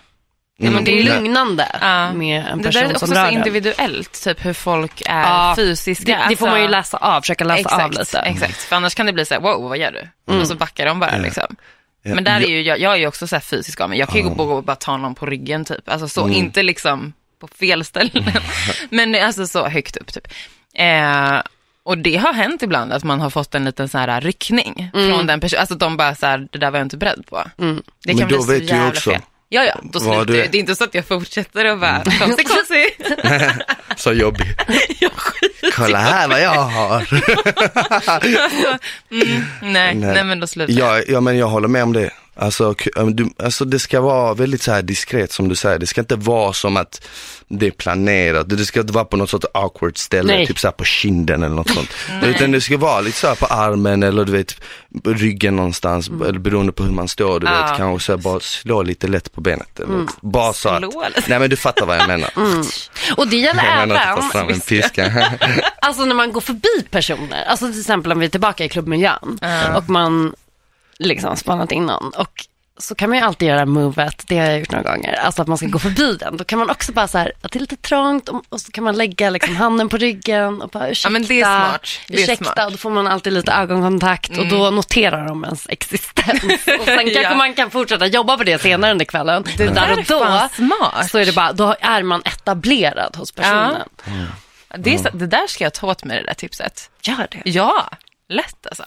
[0.56, 1.22] Ja, men det är Mm.
[1.24, 2.12] lugnande Ja.
[2.12, 5.20] med en Det där person är också som så rör individuellt, typ hur folk är
[5.22, 6.04] Ja, fysiska.
[6.04, 8.18] Det, det får man ju läsa av, försöka läsa exakt, av lite.
[8.18, 9.92] Exakt, för annars kan det bli så här, wow, vad gör
[10.26, 10.34] du?
[10.40, 11.56] Och så backar de bara liksom.
[12.02, 13.88] Ja, Men där är jag- ju, jag, jag är ju också så här fysisk av
[13.90, 13.98] mig.
[13.98, 15.88] Jag kan ju gå och bara ta någon på ryggen typ.
[15.88, 18.24] Alltså så, inte liksom på fel ställen.
[18.90, 20.26] Men alltså så högt upp typ.
[20.74, 21.40] Eh,
[21.82, 25.26] och det har hänt ibland att man har fått en liten så här ryckning från
[25.26, 25.60] den personen.
[25.60, 27.36] Alltså de bara så här, det där var jag inte beredd på.
[27.56, 29.20] Det kan Men då bli så vet jävla också fel.
[29.54, 30.32] Ja, ja, då slutar du.
[30.32, 32.86] Det är inte så att jag fortsätter och bara, konstig, konstig.
[33.96, 34.46] Så jobbig.
[35.00, 35.10] Jag
[35.74, 36.94] Kolla här vad jag har.
[38.04, 38.78] alltså,
[39.10, 40.98] mm, nej, nej, men då slutar jag.
[40.98, 42.10] Ja, ja men jag håller med om det.
[42.36, 42.74] Alltså,
[43.12, 45.78] du, alltså det ska vara väldigt så diskret som du säger.
[45.78, 47.06] Det ska inte vara som att
[47.48, 48.48] det är planerat.
[48.48, 50.46] Det ska inte vara på något sorts awkward ställe, Nej.
[50.46, 51.90] typ så på kinden eller något sånt.
[52.22, 54.56] Utan det ska vara lite så här på armen eller du vet
[55.04, 57.66] ryggen någonstans, eller beroende på hur man står, du Ja.
[57.66, 57.76] vet.
[57.76, 59.80] Kanske så bara slå lite lätt på benet.
[59.80, 60.82] Eller, Bara så att,
[61.28, 62.30] nej men du fattar vad jag menar.
[63.16, 65.28] Och det gäller Jag att även, ta fram en piska.
[65.80, 69.38] alltså när man går förbi personer, alltså till exempel om vi är tillbaka i klubbmiljön
[69.76, 70.34] och man
[70.98, 72.46] liksom spannat in någon och
[72.78, 75.48] så kan man ju alltid göra movet, det har jag gjort några gånger, alltså att
[75.48, 76.36] man ska gå förbi den.
[76.36, 78.84] Då kan man också bara så här, att det är lite trångt och, så kan
[78.84, 81.08] man lägga liksom handen på ryggen och bara ursäkta.
[81.08, 81.88] Ja, men det är smart.
[82.08, 82.58] Det är ursäkta, smart.
[82.58, 82.66] Mm.
[82.66, 86.42] och då får man alltid lite ögonkontakt och då noterar de ens existens.
[86.78, 87.34] Och sen kanske Ja.
[87.36, 89.44] man kan fortsätta jobba på det senare under kvällen.
[89.56, 91.10] Det Men där där är och då smart.
[91.10, 93.88] så är det bara, då är man etablerad hos personen.
[94.78, 96.90] Det, är så, det där ska jag ta åt mig det där tipset.
[97.02, 97.50] Gör det.
[97.50, 97.88] Ja,
[98.28, 98.84] lätt alltså.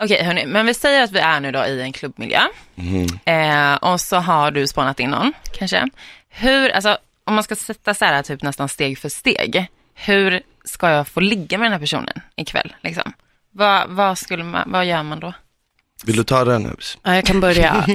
[0.00, 2.40] Okej hörni, men vi säger att vi är nu då i en klubbmiljö.
[2.74, 3.06] Mhm.
[3.24, 5.88] Eh, och så har du spanat in någon, kanske.
[6.28, 9.66] Hur, alltså om man ska sätta så här typ nästan steg för steg.
[9.94, 12.74] Hur ska jag få ligga med den här personen ikväll?
[12.80, 13.12] Liksom?
[13.50, 15.32] Vad, vad, skulle man, vad gör man då?
[16.04, 16.98] Vill du ta den Hubs?
[17.02, 17.86] Ja, jag kan börja.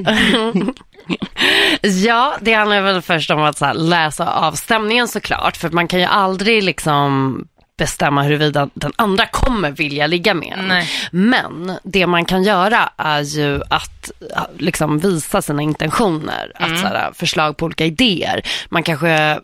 [1.82, 5.58] ja, det handlar väl först om att så här, läsa av stämningen såklart.
[5.58, 7.48] För man kan ju aldrig liksom
[7.80, 10.68] bestämma huruvida den andra kommer vilja ligga med en.
[10.68, 10.90] Nej.
[11.12, 14.12] Men det man kan göra är ju att
[14.58, 16.52] liksom visa sina intentioner.
[16.56, 18.42] Att så här, förslag på olika idéer.
[18.70, 19.40] Man kanske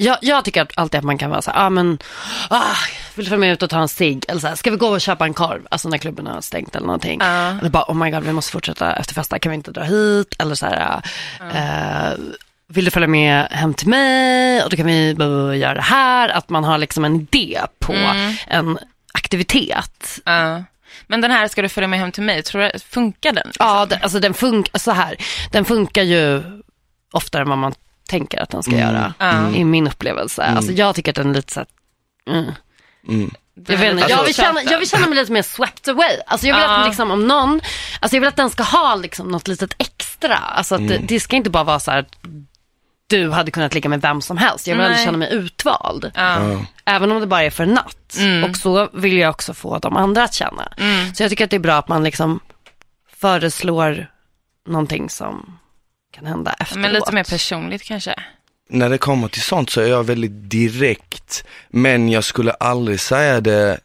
[0.00, 1.98] jag, jag tycker att alltid att man kan vara så här, ah, men,
[2.50, 2.62] ah,
[3.14, 4.24] vill du följa med ut och ta en cigg?
[4.28, 5.66] Eller så här, ska vi gå och köpa en korv?
[5.70, 7.20] Alltså när klubben har stängt eller någonting.
[7.20, 7.58] Ja.
[7.60, 10.34] Eller bara, oh my god, vi måste fortsätta efterfesta, kan vi inte dra hit?
[10.38, 11.02] Eller så här,
[11.40, 12.18] eh,
[12.68, 14.62] vill du följa med hem till mig?
[14.64, 16.28] Och då kan vi börja göra det här.
[16.28, 17.94] Att man har liksom en idé på
[18.46, 18.78] en
[19.12, 20.20] aktivitet.
[20.24, 20.64] Ja.
[21.06, 23.52] Men den här, ska du följa med hem till mig, tror du, funkar den?
[23.58, 25.16] Ja, det, alltså den funkar så här.
[25.52, 26.42] Den funkar ju
[27.12, 27.74] oftare än vad man
[28.08, 29.14] tänker att den ska göra.
[29.18, 29.54] Ja.
[29.54, 30.42] I min upplevelse.
[30.42, 31.66] Alltså jag tycker att den är lite så här,
[32.38, 32.52] mm.
[33.08, 33.30] Mm.
[33.66, 36.16] Jag, vet inte, jag, vill känna, jag vill känna mig lite mer swept away.
[36.26, 36.76] Alltså jag vill Ja.
[36.80, 37.60] att liksom, om någon,
[38.00, 40.36] alltså jag vill att den ska ha liksom något litet extra.
[40.36, 42.06] Alltså att det, det ska inte bara vara så här,
[43.08, 44.66] du hade kunnat ligga med vem som helst.
[44.66, 44.86] Jag vill Nej.
[44.86, 46.10] aldrig känna mig utvald.
[46.14, 46.50] Ja.
[46.50, 46.66] Ja.
[46.84, 48.16] Även om det bara är för en natt.
[48.18, 48.50] Mm.
[48.50, 50.72] Och så vill jag också få de andra att känna.
[50.76, 51.14] Mm.
[51.14, 52.40] Så jag tycker att det är bra att man liksom
[53.16, 54.06] föreslår
[54.66, 55.58] någonting som
[56.14, 56.82] kan hända efteråt.
[56.82, 58.14] Men lite mer personligt kanske?
[58.70, 61.44] När det kommer till sånt så är jag väldigt direkt.
[61.68, 63.80] Men jag skulle aldrig säga det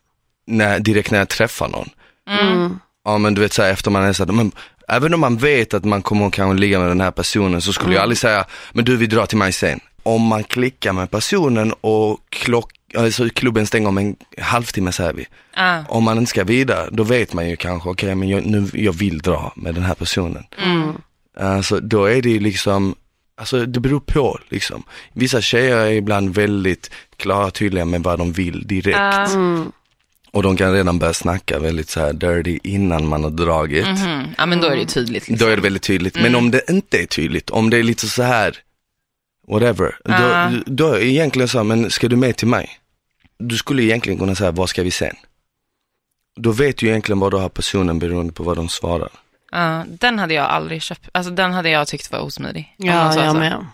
[0.48, 1.90] när, direkt när jag träffar någon.
[2.30, 2.80] Mm.
[3.06, 4.52] Ja men du vet såhär efter man är såhär, men
[4.96, 7.94] även om man vet att man kommer kanske ligga med den här personen så skulle
[7.94, 9.80] jag aldrig säga, men du vi drar till mig sen.
[10.04, 15.28] Om man klickar med personen och klock, alltså klubben stänger om en halvtimme säger vi.
[15.56, 15.84] Ja.
[15.88, 18.94] Om man inte ska vidare, då vet man ju kanske, okej men jag, nu, jag
[18.94, 20.44] vill dra med den här personen.
[20.66, 20.94] Mm.
[21.40, 22.96] Alltså då är det ju liksom,
[23.38, 24.84] alltså det beror på liksom.
[25.14, 28.98] Vissa tjejer är ibland väldigt klara och tydliga med vad de vill direkt.
[28.98, 29.26] Ja.
[29.26, 29.72] Mm.
[30.34, 33.88] Och de kan redan börja snacka väldigt så här dirty innan man har dragit.
[33.88, 34.28] Mhm.
[34.38, 35.28] ja men då är det tydligt.
[35.28, 35.48] Liksom.
[35.48, 36.16] Då är det väldigt tydligt.
[36.16, 36.32] Mm.
[36.32, 38.58] Men om det inte är tydligt, om det är lite så här,
[39.48, 39.96] whatever.
[40.06, 40.52] Ja.
[40.52, 42.70] Då, då är det egentligen så här, men ska du med till mig?
[43.38, 45.16] Du skulle egentligen kunna säga, vad ska vi sen?
[46.36, 49.10] Då vet du egentligen vad du har personen beroende på vad de svarar.
[49.52, 51.10] Ja, den hade jag aldrig köpt.
[51.12, 52.76] Alltså den hade jag tyckt var osmidig.
[52.78, 53.38] Ja, jag så.
[53.38, 53.66] med.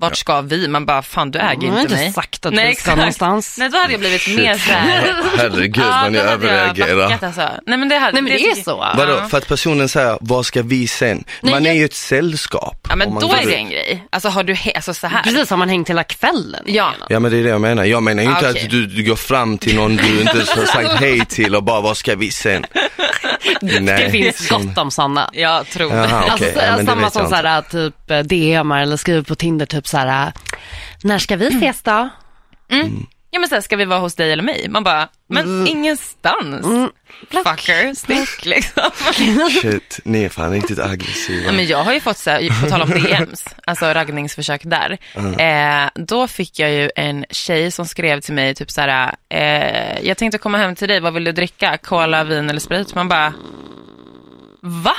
[0.00, 0.68] Vart ska vi?
[0.68, 2.12] Man bara, fan du äger har inte inte mig.
[2.12, 2.96] sagt att Nej, vi ska exakt.
[2.96, 3.56] någonstans.
[3.58, 5.14] Nej, då hade jag blivit mer såhär.
[5.36, 7.18] Herregud då hade jag överreagerar.
[7.22, 7.48] alltså.
[7.66, 8.76] Nej men det, hade, Nej men det är tycker- så.
[8.76, 9.12] Vadå?
[9.12, 9.28] Ja.
[9.28, 11.24] För att personen säger, vad ska vi sen?
[11.40, 12.86] Nej, man är jag- ju ett sällskap.
[12.88, 14.04] Ja men man då är det en grej.
[14.10, 15.22] Alltså har du, he- alltså så här.
[15.22, 16.62] Precis, har man hängt hela kvällen.
[16.66, 16.92] Ja.
[17.08, 17.84] Ja men det är det jag menar.
[17.84, 18.62] Jag menar ju inte Ah, okej.
[18.64, 21.80] att du, du går fram till någon du inte har sagt hej till och bara,
[21.80, 22.64] vad ska vi sen?
[23.60, 24.10] Det Nej.
[24.10, 25.30] finns gott om sådana.
[25.32, 26.32] Jag tror Jaha, det.
[26.34, 26.46] okej.
[26.48, 29.66] Alltså, Ja, men det samma som så här, typ eh, DMar eller skriver på Tinder
[29.66, 30.32] typ så här,
[31.02, 32.08] när ska vi ses då?
[33.32, 34.66] Ja men så här, ska vi vara hos dig eller mig?
[34.68, 35.66] Man bara, men Mm.
[35.66, 36.66] ingenstans.
[37.30, 38.90] Fucker, stick liksom.
[39.62, 41.46] Shit, ni är fan riktigt aggressiva.
[41.46, 44.98] Ja, men jag har ju fått, så här, på tal om DMs, alltså raggningsförsök där.
[45.38, 50.00] Eh, då fick jag ju en tjej som skrev till mig typ så här, eh,
[50.06, 51.78] jag tänkte komma hem till dig, vad vill du dricka?
[51.82, 52.94] Cola, vin eller sprit?
[52.94, 53.32] Man bara,
[54.62, 54.96] va?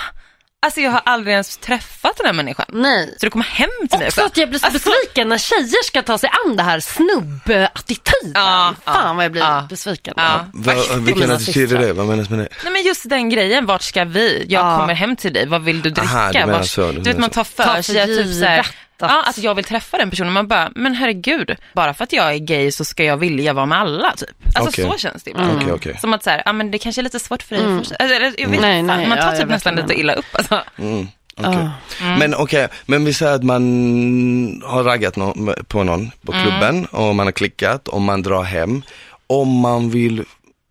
[0.65, 2.65] Alltså jag har aldrig ens träffat den här människan.
[2.69, 3.15] Nej.
[3.19, 5.83] Så du kommer hem till mig Också att jag blir så Alltså- besviken när tjejer
[5.85, 8.31] ska ta sig an det här snubbattityden.
[8.33, 9.65] Ja, ja, Fan vad jag blir ja.
[9.69, 10.13] besviken.
[10.17, 10.45] Ja.
[10.53, 11.93] Va, vilken attityd är det?
[11.93, 12.47] Vad menas med det?
[12.63, 14.45] Nej men just den grejen, vart ska vi?
[14.49, 14.77] Jag Ja.
[14.79, 16.01] kommer hem till dig, vad vill du dricka?
[16.15, 18.67] Aha, du menar så, du du menar vet man tar för, sig typ så här,
[19.05, 20.33] att- ja, att jag vill träffa den personen.
[20.33, 23.65] Man bara, men herregud, bara för att jag är gay så ska jag vilja vara
[23.65, 24.29] med alla typ.
[24.55, 24.91] Alltså Okej.
[24.91, 25.57] så känns det ibland.
[25.61, 25.97] Okej, okej.
[26.01, 27.65] Som att så här, ja men det kanske är lite svårt för dig.
[27.65, 27.77] Mm.
[27.77, 30.61] Alltså, eller, jag vet, Nej, nej, man tar ja, typ nästan lite illa upp alltså.
[30.77, 31.69] Mm, okej.
[32.01, 32.17] Ah.
[32.17, 37.15] Men okej, men vi säger att man har raggat någon, på någon på klubben och
[37.15, 38.81] man har klickat och man drar hem.
[39.27, 40.23] Om man vill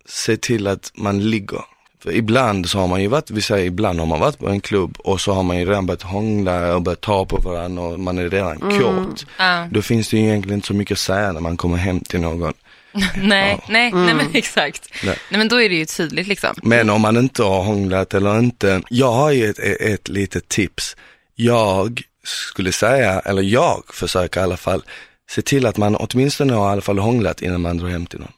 [0.05, 1.61] se till att man ligger.
[2.05, 4.97] Ibland så har man ju varit, vi säger ibland har man varit på en klubb
[4.99, 8.17] och så har man ju redan börjat hångla och börjat ta på varandra och man
[8.17, 9.25] är redan kåt.
[9.37, 9.67] Ja.
[9.71, 12.21] Då finns det ju egentligen inte så mycket att säga när man kommer hem till
[12.21, 12.53] någon.
[13.15, 14.89] Nej, nej, nej men exakt.
[15.03, 15.17] Nej.
[15.29, 15.37] Nej.
[15.37, 16.55] men då är det ju tydligt liksom.
[16.63, 20.49] Men om man inte har hånglat eller inte, jag har ju ett, ett, ett litet
[20.49, 20.95] tips.
[21.35, 24.83] Jag skulle säga, eller jag försöker i alla fall,
[25.29, 28.19] se till att man åtminstone har i alla fall hånglat innan man drar hem till
[28.19, 28.31] någon.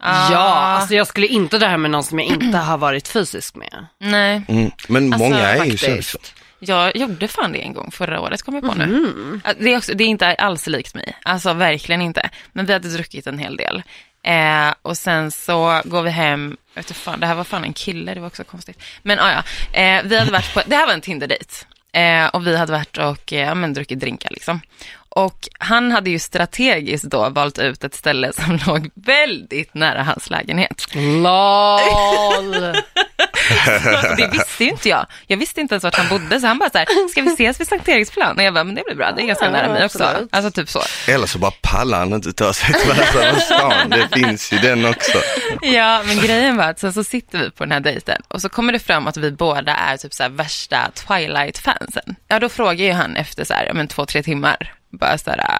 [0.00, 3.08] Ah, Ja, alltså jag skulle inte dra här med någon som jag inte har varit
[3.08, 3.86] fysisk med.
[3.98, 4.70] Nej, Mm.
[4.88, 6.20] Men Alltså, många är ju så liksom.
[6.58, 9.40] jag gjorde fan det en gång förra året, kom jag på nu.
[9.44, 12.30] Att Det är, också, det är inte alls likt mig, alltså verkligen inte.
[12.52, 13.82] Men vi hade druckit en hel del.
[14.22, 17.72] Eh, och sen så går vi hem, jag vet fan, det här var fan en
[17.72, 18.82] kille, det var också konstigt.
[19.02, 19.42] Men ah, ja,
[19.80, 21.54] eh, vi hade varit på, det här var en Tinder-dejt.
[21.92, 24.60] Eh, och vi hade varit och eh, men, druckit drinkar liksom.
[25.08, 30.30] Och han hade ju strategiskt då valt ut ett ställe som låg väldigt nära hans
[30.30, 30.86] lägenhet.
[30.94, 32.76] LOL!
[34.16, 35.06] Det visste ju inte jag.
[35.26, 37.60] Jag visste inte ens vart han bodde, så han bara så här, ska vi ses
[37.60, 38.36] vid Sankt Eriksplan?
[38.36, 40.04] Och jag bara, men det blir bra, det är ganska nära mig också.
[40.04, 40.28] absolut.
[40.32, 40.82] Alltså typ så.
[41.08, 43.90] Eller så bara pallar han inte ta sig tvärs över stan.
[43.90, 45.18] Det finns ju den också.
[45.62, 48.48] Ja, men grejen var att sen så sitter vi på den här dejten och så
[48.48, 52.14] kommer det fram att vi båda är typ så här värsta Twilight-fansen.
[52.28, 55.58] Ja, då frågar ju han efter så här, men två, tre timmar, bara så här,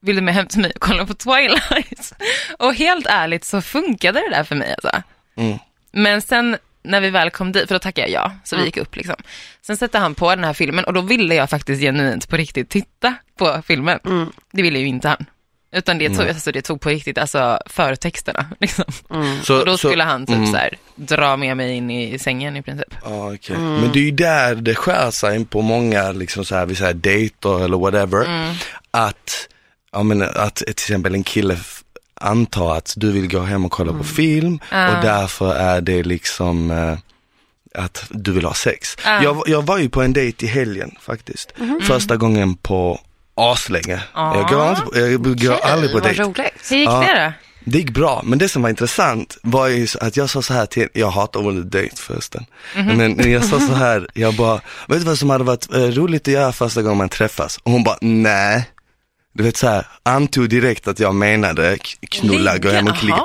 [0.00, 2.12] vill du med hem till mig och kolla på Twilight?
[2.58, 5.02] Och helt ärligt så funkade det där för mig alltså.
[5.36, 5.58] Mm.
[5.92, 8.76] Men sen när vi väl kom dit, för då tackade jag ja, så vi gick
[8.76, 9.16] upp liksom.
[9.62, 12.68] Sen sätter han på den här filmen och då ville jag faktiskt genuint på riktigt
[12.68, 13.98] titta på filmen.
[14.52, 15.26] Det ville ju inte han.
[15.72, 18.84] Utan det tog, alltså, det tog på riktigt, alltså förtexterna liksom.
[19.42, 20.46] Så, Och då så- skulle han typ mm.
[20.46, 22.94] så här, dra med mig in i sängen i princip.
[23.04, 23.56] Ja, okej.
[23.58, 26.94] Men det är ju där det skär sig på många, liksom så här, vi säger
[26.94, 28.54] dejter eller whatever.
[28.90, 29.48] Att,
[29.92, 31.56] ja men att till exempel en kille
[32.20, 36.70] antar att du vill gå hem och kolla på film och därför är det liksom
[36.70, 36.98] eh,
[37.74, 38.96] att du vill ha sex.
[39.04, 41.52] Jag, jag var ju på en dejt i helgen faktiskt.
[41.82, 43.00] Första gången på
[43.38, 44.00] aslänge.
[44.14, 46.22] Jag går, inte på, jag går aldrig på dejt.
[46.22, 46.70] roligt.
[46.70, 47.00] Hur gick Ja.
[47.00, 47.32] det då?
[47.70, 50.66] Det gick bra, men det som var intressant var ju att jag sa så här
[50.66, 52.46] till, jag hatar ordet dejt förresten.
[52.74, 56.22] Men jag sa så här, jag bara, vet du vad som hade varit eh, roligt
[56.28, 57.56] att göra första gången man träffas?
[57.62, 58.70] Och hon bara, nej.
[59.34, 61.78] Du vet så här, antog direkt att jag menade
[62.10, 63.22] knulla, gå hem och klicka.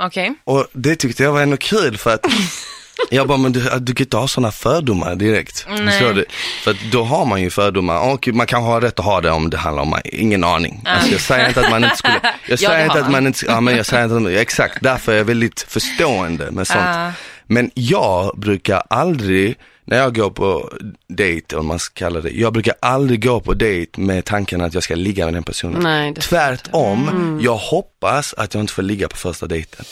[0.00, 0.34] Okej.
[0.44, 2.20] Och det tyckte jag var ändå kul för att
[3.10, 5.58] jag bara, men du, du kan inte ha sådana fördomar direkt.
[5.60, 6.24] Förstår du?
[6.64, 9.50] För då har man ju fördomar och man kan ha rätt att ha det om
[9.50, 10.02] det handlar om mig.
[10.04, 10.82] Ingen aning.
[10.84, 13.26] Alltså jag säger inte att man inte skulle, jag säger har inte att man.
[13.26, 16.80] inte, ja men jag säger inte, att- exakt, därför är jag väldigt förstående med sånt.
[16.84, 17.12] Ja.
[17.46, 20.72] Men jag brukar aldrig, när jag går på
[21.08, 24.74] dejt, om man ska kalla det, jag brukar aldrig gå på dejt med tanken att
[24.74, 25.82] jag ska ligga med den personen.
[25.82, 29.84] Nej, Tvärtom, jag hoppas att jag inte får ligga på första dejten.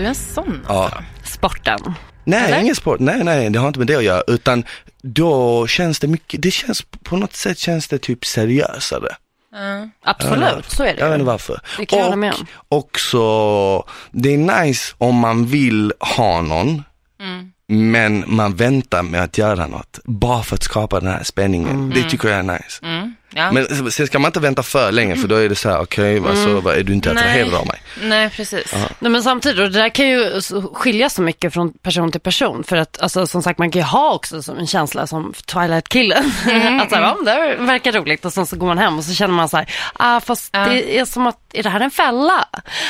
[0.00, 0.84] Du är en sån Ja.
[0.84, 1.02] alltså.
[1.24, 1.94] Sporten.
[2.24, 2.60] Nej, Eller?
[2.60, 3.00] ingen sport.
[3.00, 4.22] Nej, nej, det har inte med det att göra.
[4.26, 4.64] Utan
[5.02, 9.16] då känns det mycket, det känns, på något sätt känns det typ seriösare.
[10.04, 11.60] Absolut, så är det Jag vet inte varför.
[11.78, 12.46] Det kan med och om.
[12.78, 16.82] också, det är nice om man vill ha någon,
[17.20, 17.52] Mm.
[17.66, 19.98] men man väntar med att göra något.
[20.04, 21.70] Bara för att skapa den här spänningen.
[21.70, 21.90] Mm.
[21.90, 22.80] Det tycker jag är nice.
[23.36, 23.56] Mm.
[23.56, 23.66] Ja.
[23.80, 26.22] Men sen ska man inte vänta för länge för då är det så här, okej,
[26.28, 27.82] alltså, vad är du inte attraherad av mig?
[28.02, 28.74] Nej, precis.
[28.98, 30.40] Nej, men samtidigt, och det där kan ju
[30.74, 32.64] skilja så mycket från person till person.
[32.64, 36.24] För att alltså, som sagt, man kan ju ha också som en känsla som Twilight-killen.
[36.80, 38.98] att så här, ja, men det här verkar roligt och sen så går man hem
[38.98, 40.66] och så känner man så här, ah, fast Ja.
[40.66, 42.44] det är som att, är det här en fälla?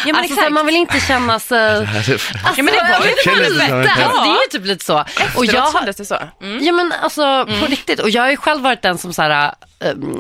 [0.05, 0.53] men alltså, så här, exakt.
[0.53, 1.77] man vill inte känna sig...
[2.01, 2.13] Alltså,
[2.57, 4.67] Ja, men det var ju det kändes lite, som en alltså, det är ju typ
[4.67, 4.95] lite så.
[5.37, 6.19] Och jag, Efteråt kändes det så.
[6.43, 6.65] Mm.
[6.65, 8.01] Ja men alltså på riktigt.
[8.01, 9.55] Och jag har ju själv varit den som så här,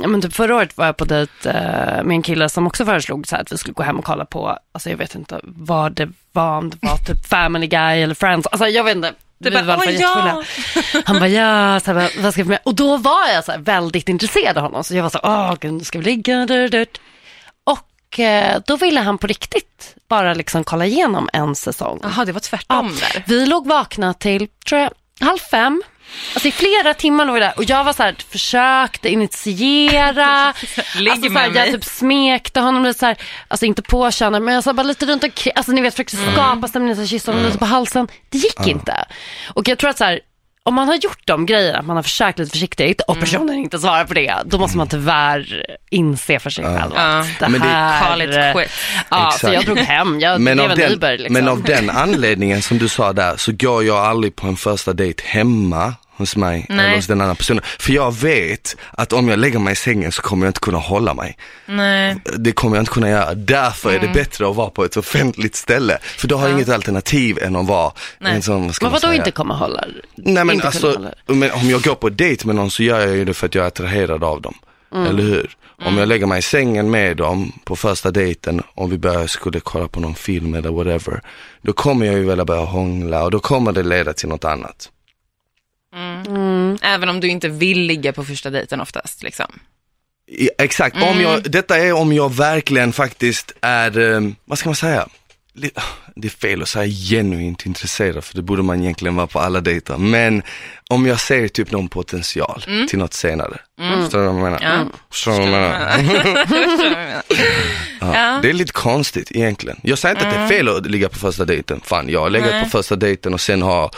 [0.02, 1.54] ja, men typ förra året var jag på dejt äh,
[2.04, 4.24] med en kille som också föreslog så här, att vi skulle gå hem och kolla
[4.24, 8.14] på, alltså jag vet inte vad det var, om det var typ Family Guy eller
[8.14, 9.12] Friends, alltså jag vet inte.
[9.38, 10.42] Du Vi bara, var "Åh, ja."
[11.04, 12.58] Han bara ja, så här, vad- ska vi med?
[12.64, 14.84] Och då var jag så här, väldigt intresserad av honom.
[14.84, 16.46] Så jag var så här, åh gud, ska vi ligga?
[17.64, 22.00] Och eh, då ville han på riktigt bara liksom kolla igenom en säsong.
[22.02, 23.24] Jaha, det var tvärtom där.
[23.26, 24.90] Vi låg vakna till, tror jag,
[25.20, 25.82] halv fem.
[26.34, 30.54] Alltså i flera timmar låg vi där och jag var så här, försökte initiera.
[30.98, 31.58] Ligg alltså, så med här, mig.
[31.64, 33.16] jag typ smekte honom lite så här,
[33.48, 36.32] alltså inte påkänna men jag sa bara lite runt omkring, alltså ni vet försökte Mm.
[36.34, 38.08] skapa stämningen, så här, kyssa honom lite på halsen.
[38.28, 39.04] Det gick inte.
[39.54, 40.20] Och jag tror att så här,
[40.62, 43.20] om man har gjort de grejerna, man har försökt lite försiktigt och Mm.
[43.24, 47.00] personen inte svarar på det, då måste man tyvärr inse för sig själv Ja.
[47.18, 48.08] att det Men det- här...
[48.08, 48.70] Call it quit.
[49.10, 51.32] Ja, så jag drog hem, jag Men blev av, en den, Uber liksom.
[51.32, 54.92] men av den anledningen som du sa där så går jag aldrig på en första
[54.92, 56.86] dejt hemma hos mig Nej.
[56.86, 57.64] eller hos den andra personen.
[57.78, 60.78] För jag vet att om jag lägger mig i sängen så kommer jag inte kunna
[60.78, 61.36] hålla mig.
[61.66, 62.16] Nej.
[62.36, 63.34] Det kommer jag inte kunna göra.
[63.34, 65.98] Därför är det bättre att vara på ett offentligt ställe.
[66.02, 68.34] För då har jag inget alternativ än att vara Nej.
[68.34, 69.84] en sån, vad ska Men man vadå inte komma hålla?
[70.14, 73.16] Nej men inte alltså, men om jag går på dejt med någon så gör jag
[73.16, 74.54] ju det för att jag är attraherad av dem.
[74.92, 75.06] Mm.
[75.06, 75.56] Eller hur?
[75.84, 79.60] Om jag lägger mig i sängen med dem på första dejten och vi börjar, skulle
[79.60, 81.22] kolla på någon film eller whatever.
[81.62, 84.90] Då kommer jag ju vilja börja hångla och då kommer det leda till något annat.
[86.82, 89.22] Även om du inte vill ligga på första dejten oftast.
[89.22, 89.60] Liksom.
[90.28, 91.20] I, exakt, om Mm.
[91.20, 95.08] jag, detta är om jag verkligen faktiskt är, eh, vad ska man säga?
[96.16, 99.60] Det är fel att säga genuint intresserad för det borde man egentligen vara på alla
[99.60, 99.96] dejter.
[99.96, 100.42] Men
[100.88, 103.58] om jag ser typ någon potential till något senare.
[104.02, 104.60] Förstår du vad jag menar?
[104.62, 104.98] Ja.
[105.10, 107.22] Förstår du vad jag menar?
[108.00, 108.38] Ja.
[108.42, 109.80] Det är lite konstigt egentligen.
[109.82, 111.80] Jag säger inte att det är fel att ligga på första dejten.
[111.84, 112.64] Fan, jag har legat Nej.
[112.64, 113.90] på första dejten och sen har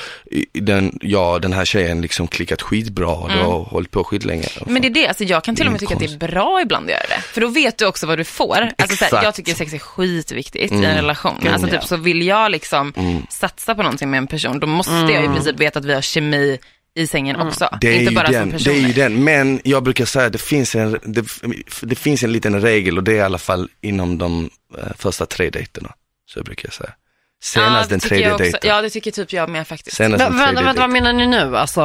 [0.53, 4.49] den, ja, den här tjejen liksom klickat skitbra och har hållit på skitlänge.
[4.67, 6.61] Men det är det, alltså jag kan till och med tycka att det är bra
[6.63, 7.23] ibland att göra det.
[7.23, 8.57] För då vet du också vad du får.
[8.79, 9.25] Alltså, så här, Exakt.
[9.25, 11.37] jag tycker sex är skitviktigt i en relation.
[11.43, 13.27] Gud, Alltså typ så vill jag liksom Mm.
[13.31, 16.01] satsa på någonting med en person, då måste jag i princip veta att vi har
[16.03, 16.59] kemi
[16.95, 17.65] i sängen också.
[17.65, 17.79] Mm.
[17.81, 18.75] Det är, Inte ju bara den, som det personer.
[18.77, 21.25] är ju den, men jag brukar säga att det finns en, det,
[21.83, 25.27] det finns en liten regel och det är i alla fall inom de eh, första
[25.27, 25.93] tre dejterna.
[26.27, 26.91] Så brukar jag säga.
[27.43, 28.43] Senast det den tredje jag också.
[28.43, 28.61] dejten.
[28.65, 29.97] Ja, det tycker typ jag med faktiskt.
[29.97, 31.57] Senast den vänta, vänta, vad menar ni nu?
[31.57, 31.81] Alltså,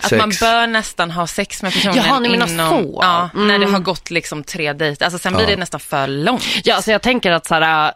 [0.00, 2.98] Att man bör nästan ha sex med personen Jaha, ni menar inom, så.
[3.02, 3.72] ja, när det Mm.
[3.74, 5.04] har gått liksom tre dejter.
[5.04, 5.50] Alltså sen blir Ja.
[5.50, 6.42] det nästan för långt.
[6.64, 7.92] ja, alltså jag tänker att så här,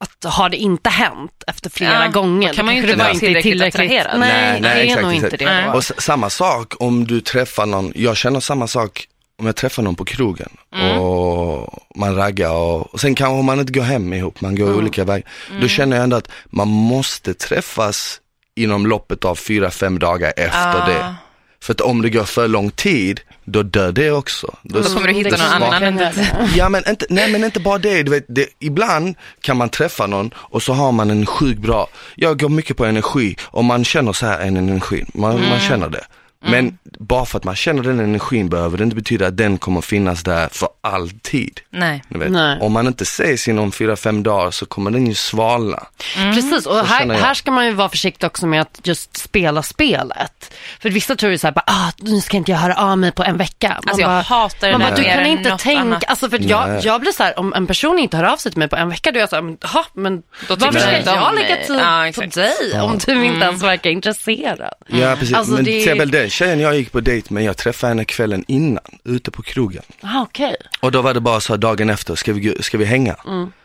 [0.00, 3.06] att har det inte hänt efter flera Ja, gånger, då kan man ju inte vara
[3.06, 4.20] var inte tillräckligt attraherad.
[4.20, 5.68] Nej, Nej, nej, det är exakt, nog inte det Nej.
[5.68, 9.06] Och samma sak om du träffar någon, jag känner samma sak
[9.38, 10.98] om jag träffar någon på krogen Mm.
[10.98, 15.04] och man raggar och, och sen kanske man inte går hem ihop, man går olika
[15.04, 15.28] vägar.
[15.50, 15.60] Mm.
[15.62, 18.20] Då känner jag ändå att man måste träffas
[18.56, 20.86] inom loppet av fyra, fem dagar efter Ah.
[20.86, 21.14] det.
[21.62, 23.20] För att om det går för lång tid,
[23.52, 24.54] då dör det också.
[24.62, 25.82] Då, Då kommer du hitta någon annan.
[25.82, 26.12] än det.
[26.56, 30.06] Ja men inte, nej men inte bara det, du vet, det, ibland kan man träffa
[30.06, 33.84] någon och så har man en sjukt bra, jag går mycket på energi och man
[33.84, 35.48] känner så här en energi, man, Mm.
[35.48, 36.04] man känner det.
[36.40, 39.80] Men bara för att man känner den energin behöver det inte betyda att den kommer
[39.80, 41.60] finnas där för alltid.
[41.70, 42.02] Nej.
[42.08, 42.58] Nej.
[42.60, 45.86] Om man inte ses inom fyra, fem dagar så kommer den ju svalna.
[46.14, 50.54] Precis, och här, här ska man ju vara försiktig också med att just spela spelet.
[50.80, 53.12] För vissa tror ju så här, bara, ah, nu ska inte jag höra av mig
[53.12, 53.68] på en vecka.
[53.68, 56.04] Man Alltså jag bara, hatar det man där bara, du kan inte tänka, annat.
[56.08, 58.58] alltså för jag, jag blir så här, om en person inte hör av sig till
[58.58, 60.90] mig på en vecka, då är jag så här, men, "Ha, men Då varför ska
[60.90, 64.72] jag lägga tid Ja, på dig om du inte ens verkar intresserad?
[64.86, 67.56] Ja precis, Alltså, men det- till exempel den tjejen jag gick på dejt med, jag
[67.56, 69.82] träffade henne kvällen innan, ute på krogen.
[70.00, 70.56] Ah, Okej.
[70.80, 73.16] Och då var det bara så här dagen efter, ska vi, ska vi hänga?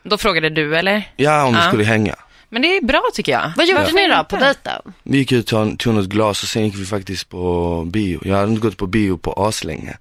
[0.04, 1.10] Då frågade du eller?
[1.16, 1.68] Ja, om vi Ja.
[1.68, 2.16] skulle hänga.
[2.50, 3.52] Men det är bra tycker jag.
[3.58, 4.82] Vad gjorde Varför ni då på dejten?
[5.04, 8.22] Vi gick ut och tog något glas och sen gick vi faktiskt på bio.
[8.26, 9.98] Jag hade inte gått på bio på aslänge.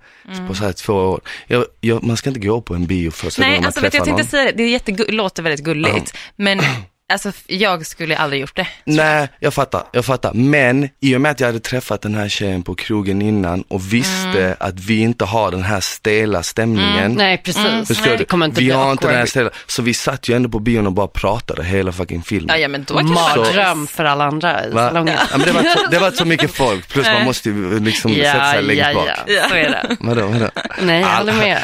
[0.48, 1.20] På så här två år.
[1.46, 3.92] Jag, jag, man ska inte gå på en bio första Nej, gången man alltså vet
[3.92, 4.18] du, träffar jag någon.
[4.18, 6.60] tänkte säga det, det är jättegu- låter väldigt gulligt, men
[7.12, 8.66] alltså jag skulle aldrig gjort det.
[8.84, 10.32] Nej, jag fattar, jag fattar.
[10.34, 13.92] Men i och med att jag hade träffat den här tjejen på krogen innan och
[13.92, 14.56] visste Mm.
[14.60, 17.12] att vi inte har den här stela stämningen.
[17.14, 17.88] Nej, precis.
[17.88, 18.24] Förstår det du?
[18.24, 20.58] kommer inte vi bli har inte den här stela, så vi satt ju ändå på
[20.58, 22.48] bion och bara pratade hela fucking filmen.
[22.56, 25.16] Ja, ja men då Mardröm för alla andra i salongen.
[25.30, 28.14] Ja, men det, var så, det var så mycket folk, plus man måste ju liksom
[28.14, 29.08] sätta Ja, sig längst ja, bak.
[29.26, 29.96] ja, så är det.
[30.00, 30.50] Vadå, vadå?
[30.82, 31.58] Nej, jag håller med.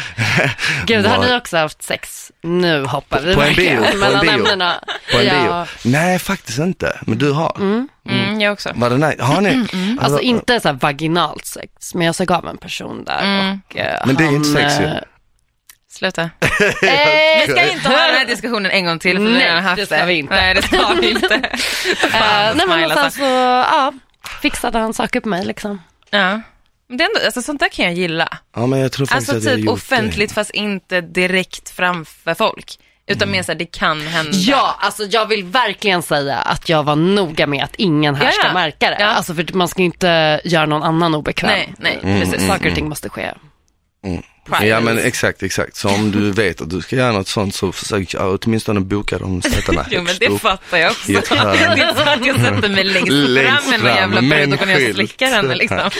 [0.86, 2.32] Gud, har ni också haft sex?
[2.42, 4.30] Nu hoppar vi På en bio, på en mellan bio.
[4.30, 4.74] ämnena.
[5.12, 5.32] På en ja.
[5.42, 5.66] Bio?
[5.90, 6.98] Nej, faktiskt inte.
[7.00, 7.56] Men du har?
[7.60, 8.70] Mm, jag också.
[8.74, 9.22] Var det nice?
[9.22, 9.66] Har ni?
[10.00, 13.18] Alltså inte så här vaginalt sex, men jag såg av en person där
[13.70, 14.84] och eh, Men det är han, inte sex ju.
[14.84, 14.94] eh,
[15.90, 16.22] Sluta.
[16.40, 19.60] eh, Vi ska inte ha den här diskussionen en gång till, för vi har Nej,
[19.62, 20.34] haft det ska vi inte.
[20.34, 21.28] Nej, det ska vi inte.
[22.10, 23.18] Fan, nej men sen alltså.
[23.18, 23.92] så, ja,
[24.42, 25.82] fixade han saker på mig liksom.
[26.10, 26.40] Ja.
[26.88, 28.28] Det är ändå, alltså, sånt där kan jag gilla.
[28.56, 32.78] Ja, men jag tror faktiskt Alltså typ offentligt fast inte direkt framför folk.
[33.08, 34.32] Utan mer så här, det kan hända.
[34.32, 38.30] Ja, alltså jag vill verkligen säga att jag var noga med att ingen här Ja,
[38.32, 38.52] ska ja.
[38.52, 38.96] märka det.
[39.00, 39.06] Ja.
[39.06, 41.50] Alltså för man ska inte göra någon annan obekväm.
[41.50, 42.46] Nej, nej, Mm, precis.
[42.46, 43.32] Saker och ting måste ske.
[44.48, 44.66] Private.
[44.66, 45.76] Ja men exakt, exakt.
[45.76, 49.18] Så om du vet att du ska göra något sånt så försök ja, åtminstone boka
[49.18, 51.12] de sätena Jo men det fattar jag också.
[51.12, 54.52] Det är att jag sätter mig längst, Längst fram med någon jävla med brud en
[54.52, 54.96] och går ner och skylt.
[54.96, 55.90] slickar henne liksom.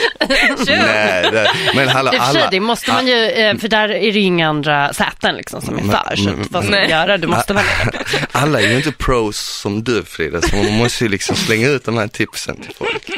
[0.67, 4.21] Nej, det, men sig, alla, det måste man ju, eh, för där är det ju
[4.21, 6.15] inga andra säten liksom som är Men- för.
[6.15, 6.83] Så att vad ska Nej.
[6.85, 7.17] du göra?
[7.17, 7.71] Du måste välja
[8.31, 11.85] alla är ju inte pros som du Frida, så man måste ju liksom slänga ut
[11.85, 13.09] de här tipsen till folk.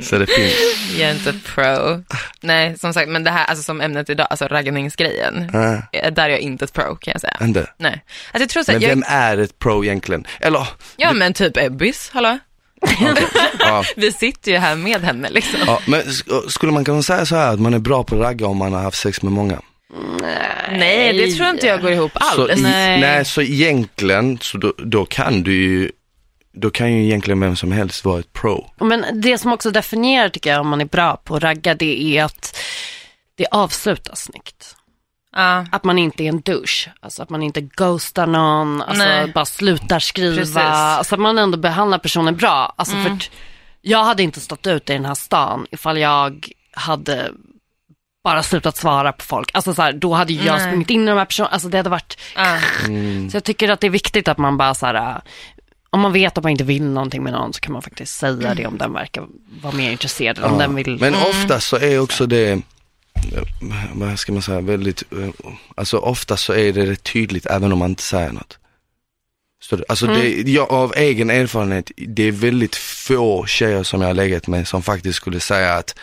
[0.00, 0.54] Så det finns.
[0.98, 2.02] Jag är inte pro.
[2.40, 4.75] Nej, som sagt, men det här, alltså som ämnet idag, alltså raggningsgrejen.
[5.52, 7.36] Ja, eh, Där är jag inte ett pro kan jag säga.
[7.40, 7.66] inte.
[7.78, 8.04] Nej.
[8.32, 10.26] Alltså jag tror så Men jag, vem är ett pro egentligen?
[10.40, 12.38] Eller, ja men typ Ebbis, hallå?
[13.58, 15.60] ja, Vi sitter ju här med henne liksom.
[15.66, 18.20] ja, men sk- skulle man kunna säga så här att man är bra på att
[18.22, 19.60] ragga om man har haft sex med många?
[20.70, 22.58] Nej, det tror inte jag går ihop Så, alls.
[22.60, 23.00] i, Nej.
[23.00, 25.90] nej, så egentligen, så då, då kan du ju,
[26.54, 28.70] då kan ju egentligen vem som helst vara ett pro.
[28.80, 32.02] Men det som också definierar tycker jag om man är bra på att ragga det
[32.18, 32.58] är att
[33.36, 34.76] det avslutas snyggt.
[35.32, 35.66] Ja.
[35.72, 39.32] Att man inte är en douche, alltså att man inte ghostar någon, alltså Nej.
[39.32, 40.56] bara slutar skriva, Precis.
[40.56, 40.68] Mm.
[40.72, 42.74] alltså att man ändå behandlar personen bra.
[42.76, 43.30] Alltså för att
[43.80, 47.30] jag hade inte stått ut i den här stan ifall jag hade
[48.24, 49.50] bara slutat svara på folk.
[49.54, 50.66] Alltså så här, då hade ju jag Nej.
[50.66, 52.58] sprungit in i de här personerna, alltså det hade varit Ja.
[53.30, 55.16] Så jag tycker att det är viktigt att man bara så här, äh,
[55.90, 58.54] om man vet att man inte vill någonting med någon så kan man faktiskt säga
[58.54, 59.26] det om den verkar
[59.62, 60.38] vara mer intresserad.
[60.38, 60.58] Om Ja.
[60.58, 60.98] den vill.
[61.00, 62.62] Men ofta så är också det,
[63.92, 65.28] vad ska man säga, väldigt, eh,
[65.74, 68.58] alltså ofta så är det tydligt även om man inte säger något.
[69.60, 74.14] Så alltså det, jag, av egen erfarenhet, det är väldigt få tjejer som jag har
[74.14, 75.98] legat med som faktiskt skulle säga att,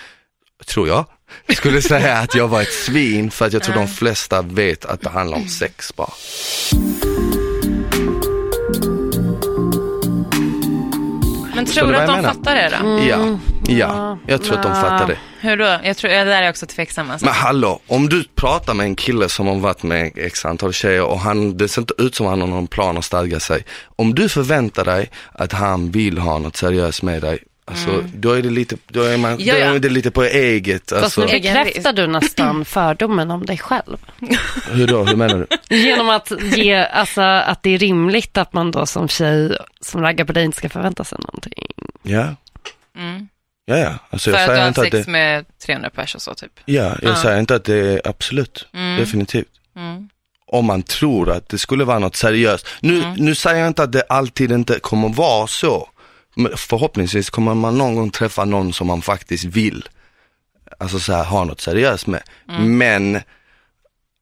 [0.65, 1.05] tror jag,
[1.55, 5.01] skulle säga att jag var ett svin för att jag tror de flesta vet att
[5.01, 6.13] det handlar om sex bara.
[11.55, 12.33] Men tror du att de menar?
[12.33, 12.87] fattar det då?
[12.87, 13.07] Mm.
[13.07, 15.17] Ja, ja, jag tror att de fattar det.
[15.41, 15.79] Hur då?
[15.83, 17.25] Jag tror, det där är jag också tveksam alltså.
[17.25, 21.03] Men hallå, om du pratar med en kille som har varit med x antal tjejer
[21.03, 23.65] och han, det ser inte ut som han har någon plan att stadga sig.
[23.95, 28.41] Om du förväntar dig att han vill ha något seriöst med dig, alltså då är
[28.41, 29.65] det lite, då är man, Ja, då ja.
[29.65, 33.57] är det lite på eget, Fast alltså, nu Egen bekräftar du nästan fördomen om dig
[33.57, 33.97] själv.
[34.71, 35.75] hur då, hur menar du?
[35.77, 40.25] Genom att ge, alltså att det är rimligt att man då som tjej som raggar
[40.25, 41.53] på dig inte ska förvänta sig någonting.
[42.03, 42.35] Ja,
[42.97, 43.27] Mm.
[43.65, 46.33] Ja, ja, alltså För jag att du har sex det, med 300 pers och så
[46.35, 46.51] typ.
[46.65, 47.15] ja, jag Ja.
[47.15, 48.99] säger inte att det är absolut, Mm.
[48.99, 49.47] definitivt.
[49.75, 50.09] Mm.
[50.47, 52.67] om man tror att det skulle vara något seriöst.
[52.81, 53.13] Nu, Mm.
[53.13, 55.89] nu säger jag inte att det alltid inte kommer vara så.
[56.35, 59.87] Men förhoppningsvis kommer man någon gång träffa någon som man faktiskt vill,
[60.79, 62.23] alltså så här, ha något seriöst med.
[62.49, 62.77] Mm.
[62.77, 63.21] Men,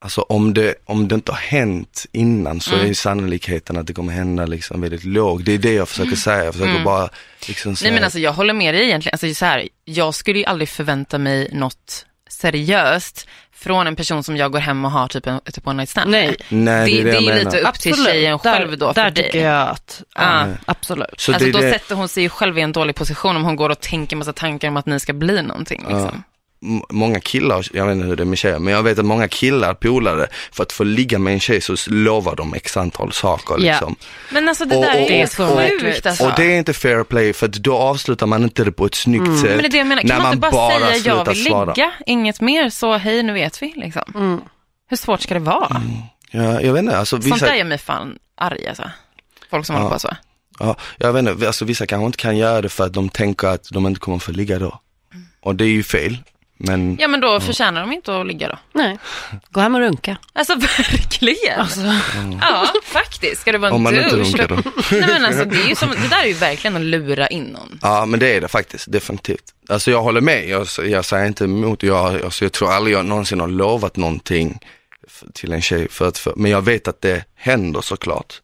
[0.02, 2.90] alltså om det, om det inte har hänt innan så Mm.
[2.90, 5.44] är sannolikheten att det kommer hända liksom väldigt låg.
[5.44, 7.10] Det är det jag försöker säga, jag försöker bara
[7.48, 7.88] liksom säga.
[7.88, 7.94] Mm.
[7.94, 9.14] Nej men alltså jag håller med dig egentligen.
[9.22, 14.38] Alltså så här, jag skulle ju aldrig förvänta mig något seriöst från en person som
[14.38, 16.36] jag går hem och har typ en typ one night stand Nej.
[16.50, 19.24] Nej, det, det, det är ju lite upp till tjejen själv då Där dig.
[19.24, 20.54] tycker jag att, ja, Ja.
[20.66, 21.08] absolut.
[21.18, 23.56] så alltså det då det, sätter hon sig själv i en dålig position om hon
[23.56, 25.80] går och tänker massa tankar om att ni ska bli någonting.
[25.82, 26.10] Liksom.
[26.14, 26.24] m-
[26.90, 29.28] många killar, jag vet inte hur det är med tjejer, men jag vet att många
[29.28, 33.54] killar, polare, för att få ligga med en tjej så lovar de x antal saker
[33.54, 33.58] Ja.
[33.58, 33.96] liksom.
[34.32, 36.26] Men alltså det Och- där och- är så sjukt alltså.
[36.26, 38.96] Och det är inte fair play för att då avslutar man inte det på ett
[38.96, 39.50] snyggt sätt.
[39.50, 41.66] Men det är det jag menar, kan när man inte bara, säga jag vill svara.
[41.74, 44.04] ligga, inget mer, så hej nu vet vi liksom.
[44.16, 44.42] Mm.
[44.90, 45.82] Hur svårt ska det vara?
[46.32, 48.84] Ja, jag vet inte, alltså Sånt där vissa, gör mig fan arg alltså.
[49.50, 49.82] Folk som Ja.
[49.82, 50.10] håller på så.
[50.60, 53.48] ja, jag vet inte, alltså vissa kanske inte kan göra det för att de tänker
[53.48, 54.80] att de inte kommer få ligga då.
[55.42, 56.18] Och det är ju fel,
[56.64, 58.58] men Ja men då förtjänar de inte att ligga då.
[58.74, 58.98] Nej,
[59.50, 60.18] gå hem och runka.
[60.34, 61.60] Alltså verkligen.
[61.60, 61.80] Alltså,
[62.42, 63.42] Ja, faktiskt.
[63.42, 64.56] Ska det vara en om man inte runkar då.
[64.92, 67.44] Nej men alltså det, är ju som, det där är ju verkligen att lura in
[67.44, 67.80] någon.
[67.82, 69.44] Ja men det är det faktiskt, definitivt.
[69.70, 73.06] Alltså jag håller med, jag, jag säger inte emot, jag, alltså, jag tror aldrig jag
[73.06, 74.60] någonsin har lovat någonting
[75.34, 78.42] till en tjej, för att, för, men jag vet att det händer såklart.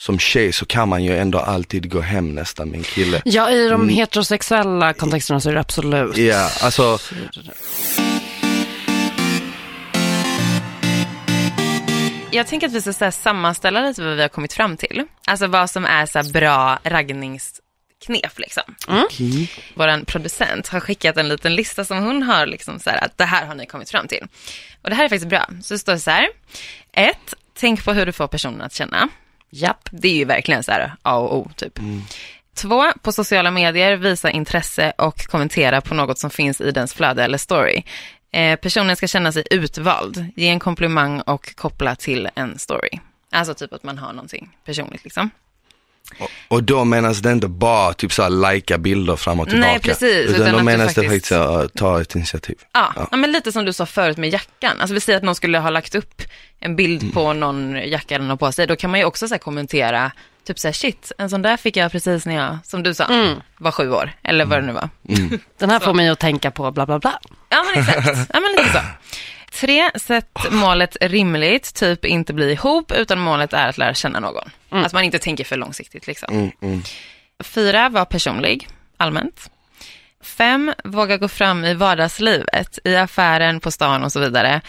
[0.00, 3.22] Som tjej så kan man ju ändå alltid gå hem nästan med en kille.
[3.24, 6.16] ja, i de heterosexuella kontexterna så är det absolut.
[6.16, 6.98] Ja, alltså
[12.30, 15.04] Jag tänker att vi ska så sammanställa lite vad vi har kommit fram till.
[15.26, 18.62] Alltså vad som är så bra raggningsknep liksom.
[19.74, 23.24] Vår producent har skickat en liten lista som hon har liksom så här, att det
[23.24, 24.26] här har ni kommit fram till.
[24.82, 25.48] Och det här är faktiskt bra.
[25.62, 26.28] Så det står så här.
[26.92, 29.08] Ett, tänk på hur du får personen att känna.
[29.50, 29.88] Japp.
[29.90, 31.78] Det är ju verkligen så här A och O typ.
[32.54, 37.24] Två, på sociala medier visa intresse och kommentera på något som finns i dens flöde
[37.24, 37.82] eller story.
[38.32, 42.90] Eh, personen ska känna sig utvald, ge en komplimang och koppla till en story.
[43.30, 45.30] Alltså typ att man har någonting personligt liksom.
[46.20, 49.70] Och, och då menas det inte bara typ så här likea bilder fram och tillbaka.
[49.70, 52.56] Nej, precis, Utan, utan då menas det faktiskt- att ta ett initiativ.
[52.72, 53.16] Ja, ja.
[53.16, 54.80] men lite som du sa förut med jackan.
[54.80, 56.22] Alltså vi säger att någon skulle ha lagt upp
[56.60, 57.14] en bild Mm.
[57.14, 58.66] på någon jacka den har på sig.
[58.66, 60.12] Då kan man ju också så kommentera,
[60.46, 63.04] typ så här shit, en sån där fick jag precis när jag, som du sa,
[63.04, 63.38] Mm.
[63.58, 64.12] var sju år.
[64.22, 64.88] Eller vad det nu var.
[65.58, 67.18] Den här får mig att tänka på bla bla bla.
[67.48, 68.78] Ja men exakt, ja men lite så.
[69.50, 74.50] Tre, sätt målet rimligt, typ inte bli ihop, utan målet är att lära känna någon.
[74.70, 76.34] Att man inte tänker för långsiktigt liksom.
[76.34, 76.82] Mm, mm.
[77.44, 79.50] Fyra, var personlig, allmänt.
[80.22, 84.60] Fem, våga gå fram i vardagslivet, i affären, på stan och så vidare.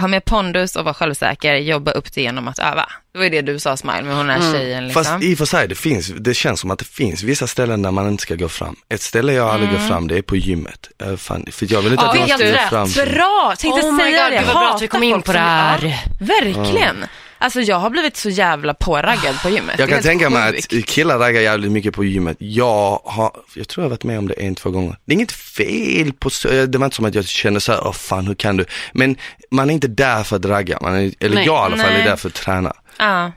[0.00, 2.88] Ha med pondus och vara självsäker, jobba upp det genom att öva.
[3.12, 5.04] Det var ju det du sa Smile med hon här tjejen liksom.
[5.04, 7.82] Fast i och för sig, det, finns, det känns som att det finns vissa ställen
[7.82, 8.76] där man inte ska gå fram.
[8.88, 10.88] Ett ställe jag aldrig går fram, det är på gymmet.
[11.06, 12.68] Uh, fan, för jag vill inte Ja, att någon helt ska gå rätt.
[12.96, 13.14] fram.
[13.14, 14.38] Bra, tänkte Oh säga God, det.
[14.38, 15.84] gud vad bra att vi kom in på det här.
[15.84, 17.04] Ja, verkligen.
[17.38, 19.78] Alltså jag har blivit så jävla påraggad på gymmet.
[19.78, 22.36] Jag kan tänka mig att killar raggar jävligt mycket på gymmet.
[22.40, 24.96] Jag har, jag tror jag har varit med om det en, två gånger.
[25.04, 26.30] Det är inget fel på,
[26.66, 28.64] det var inte som att jag kände så här, åh fan hur kan du?
[28.92, 29.16] Men
[29.50, 31.46] man är inte där för att ragga, man är, eller Nej.
[31.46, 32.00] jag i alla fall Nej.
[32.00, 32.72] är där för att träna.
[32.98, 33.32] Ja.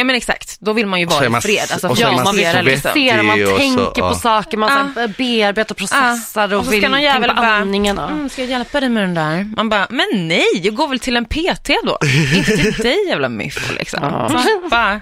[0.00, 1.68] Ja men exakt, då vill man ju så vara man i fred.
[1.72, 3.26] Alltså, och så är man fokusera så liksom.
[3.26, 4.08] man och så, tänker ja.
[4.08, 4.90] på saker, man Ja.
[4.94, 6.54] så här bearbetar, processar Ja.
[6.54, 7.96] och, Och så vill ska någon jävel tänka på bara, andningen.
[7.96, 8.08] ja.
[8.08, 9.46] Mm, ska jag hjälpa dig med den där?
[9.56, 11.98] Man bara, men nej, jag går väl till en PT då.
[12.36, 14.00] Inte till dig jävla myffo liksom.
[14.02, 14.28] Ja.
[14.28, 15.00] Så, bara.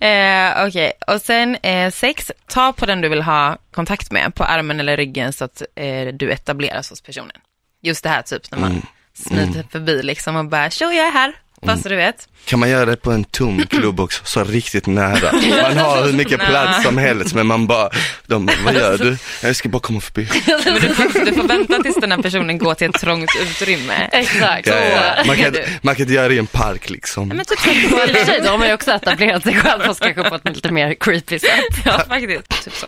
[0.08, 4.44] eh, Okej, och sen eh, sex, ta på den du vill ha kontakt med på
[4.44, 7.36] armen eller ryggen så att eh, du etableras hos personen.
[7.82, 8.82] Just det här typ när man
[9.30, 9.46] Mm.
[9.46, 11.32] smiter förbi liksom och bara, tjo jag är här,
[11.64, 12.28] bara så du vet.
[12.44, 15.32] Kan man göra det på en tom klubb också, så riktigt nära.
[15.62, 17.90] Man har hur mycket plats som helst men man bara,
[18.26, 19.16] de, vad gör du?
[19.42, 20.28] Jag ska bara komma förbi.
[20.64, 24.08] Men du får, du får vänta tills den här personen går till ett trångt utrymme.
[24.12, 24.66] Exakt.
[24.66, 25.24] Ja, ja.
[25.26, 27.28] Man, kan, inte- man kan inte göra det i en park liksom.
[27.28, 29.54] Men typ tänk på I och för sig, då har man ju också etablerat sig
[29.60, 31.50] själv fast kanske på ett lite mer creepy sätt.
[31.84, 32.64] Ja, faktiskt.
[32.64, 32.86] Typ så.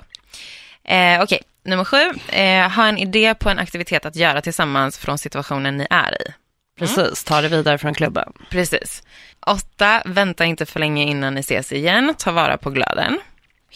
[0.89, 2.13] Eh, Okej, nummer sju.
[2.29, 6.33] Eh, ha en idé på en aktivitet att göra tillsammans från situationen ni är i.
[6.79, 8.33] Precis, ta det vidare från klubben.
[8.51, 9.03] Precis.
[9.47, 12.15] Åtta, vänta inte för länge innan ni ses igen.
[12.19, 13.19] Ta vara på glöden.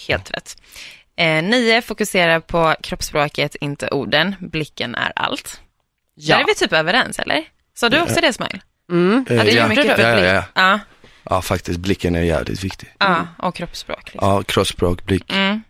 [0.09, 0.57] Helt rätt.
[1.17, 4.35] Eh, nio, fokusera på kroppsspråket, inte orden.
[4.41, 5.61] Blicken är allt.
[6.17, 7.45] Där är vi typ överens, eller?
[7.75, 8.61] Sa du också det, Smile?
[8.91, 9.27] Mm.
[9.29, 9.69] Eh, Ja, det är ja.
[9.69, 10.45] mycket ja, för ja, ja.
[10.55, 10.81] Ja,
[11.25, 12.95] ja, faktiskt blicken är jävligt viktig.
[12.99, 14.13] ja, och kroppsspråk.
[14.13, 14.29] Liksom.
[14.29, 15.33] Ja, kroppsspråk, blick.
[15.33, 15.63] Mm.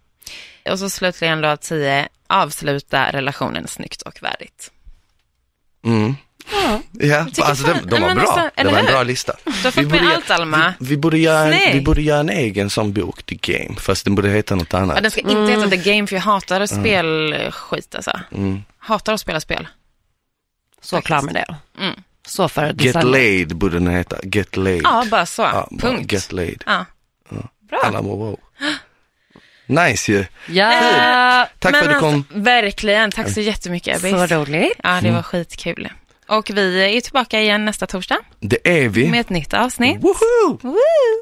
[0.71, 4.71] Och så slutligen då tio, avsluta relationen snyggt och värdigt.
[5.85, 6.15] Mm.
[6.93, 8.23] Ja, alltså de, de var bra.
[8.25, 9.33] alltså, det var en bra lista.
[9.45, 10.75] Du har fått med allt, Alma.
[10.81, 14.05] Vi, vi, borde göra en, vi borde göra en egen sån bok, The Game, fast
[14.05, 14.97] den borde heta något annat.
[14.97, 18.21] Ja, den ska inte heta The Game för jag hatar spelskit alltså.
[18.35, 18.63] Mm.
[18.79, 19.69] Hatar att spela spel.
[20.83, 21.57] Så klar med det.
[21.79, 21.95] Mm.
[22.27, 23.11] Så för Get design.
[23.11, 24.81] laid borde den heta, Get laid.
[24.85, 25.43] Ja, bara så.
[25.43, 26.13] Ja, bara Punkt.
[26.13, 26.63] Get laid.
[26.67, 26.85] Ja.
[27.69, 27.79] Bra.
[27.85, 28.39] Alla må wow.
[29.67, 30.25] Nice ju.
[30.49, 32.15] Ja, Tack Men för att du kom.
[32.15, 34.11] alltså, verkligen, tack så jättemycket Ebbis.
[34.11, 34.73] så roligt.
[34.83, 35.05] Ja, Mm.
[35.05, 35.89] det var skitkul.
[36.31, 39.09] Och vi är tillbaka igen nästa torsdag Det är vi.
[39.11, 39.97] med ett nytt avsnitt.
[40.01, 40.59] Woho!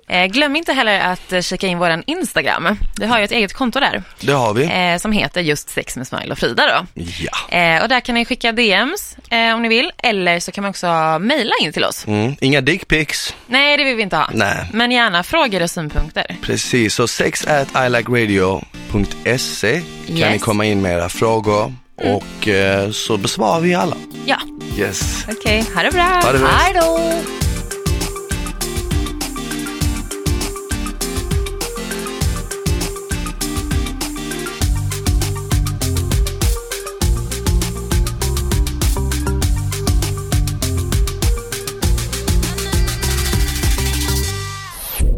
[0.08, 2.78] Eh, glöm inte heller att eh, kika in våran Instagram.
[3.00, 4.64] Vi har ju ett eget konto där Det har vi.
[4.64, 6.62] eh, som heter just Sex med Smile och Frida
[6.94, 7.02] då.
[7.50, 7.82] Ja.
[7.82, 9.16] Och där kan ni skicka DMs
[9.54, 12.06] om ni vill, eller så kan man också mejla in till oss.
[12.06, 12.36] Mm.
[12.40, 13.34] Inga dickpics.
[13.46, 14.30] Nej, det vill vi inte ha.
[14.32, 14.66] Nej.
[14.72, 16.36] Men gärna frågor och synpunkter.
[16.42, 20.30] Precis, så sex at ilikeradio.se kan Yes.
[20.32, 23.96] ni komma in med era frågor och eh, så besvarar vi alla.
[24.26, 24.38] Ja,
[24.76, 25.24] Yes.
[25.28, 25.64] okej.
[25.74, 26.02] Ha det bra.
[26.24, 26.48] Ha det bra.
[26.48, 26.98] Hej då!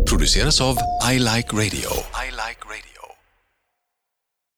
[0.06, 0.76] produceras av
[1.12, 1.90] I Like Radio.
[2.26, 2.89] I like radio.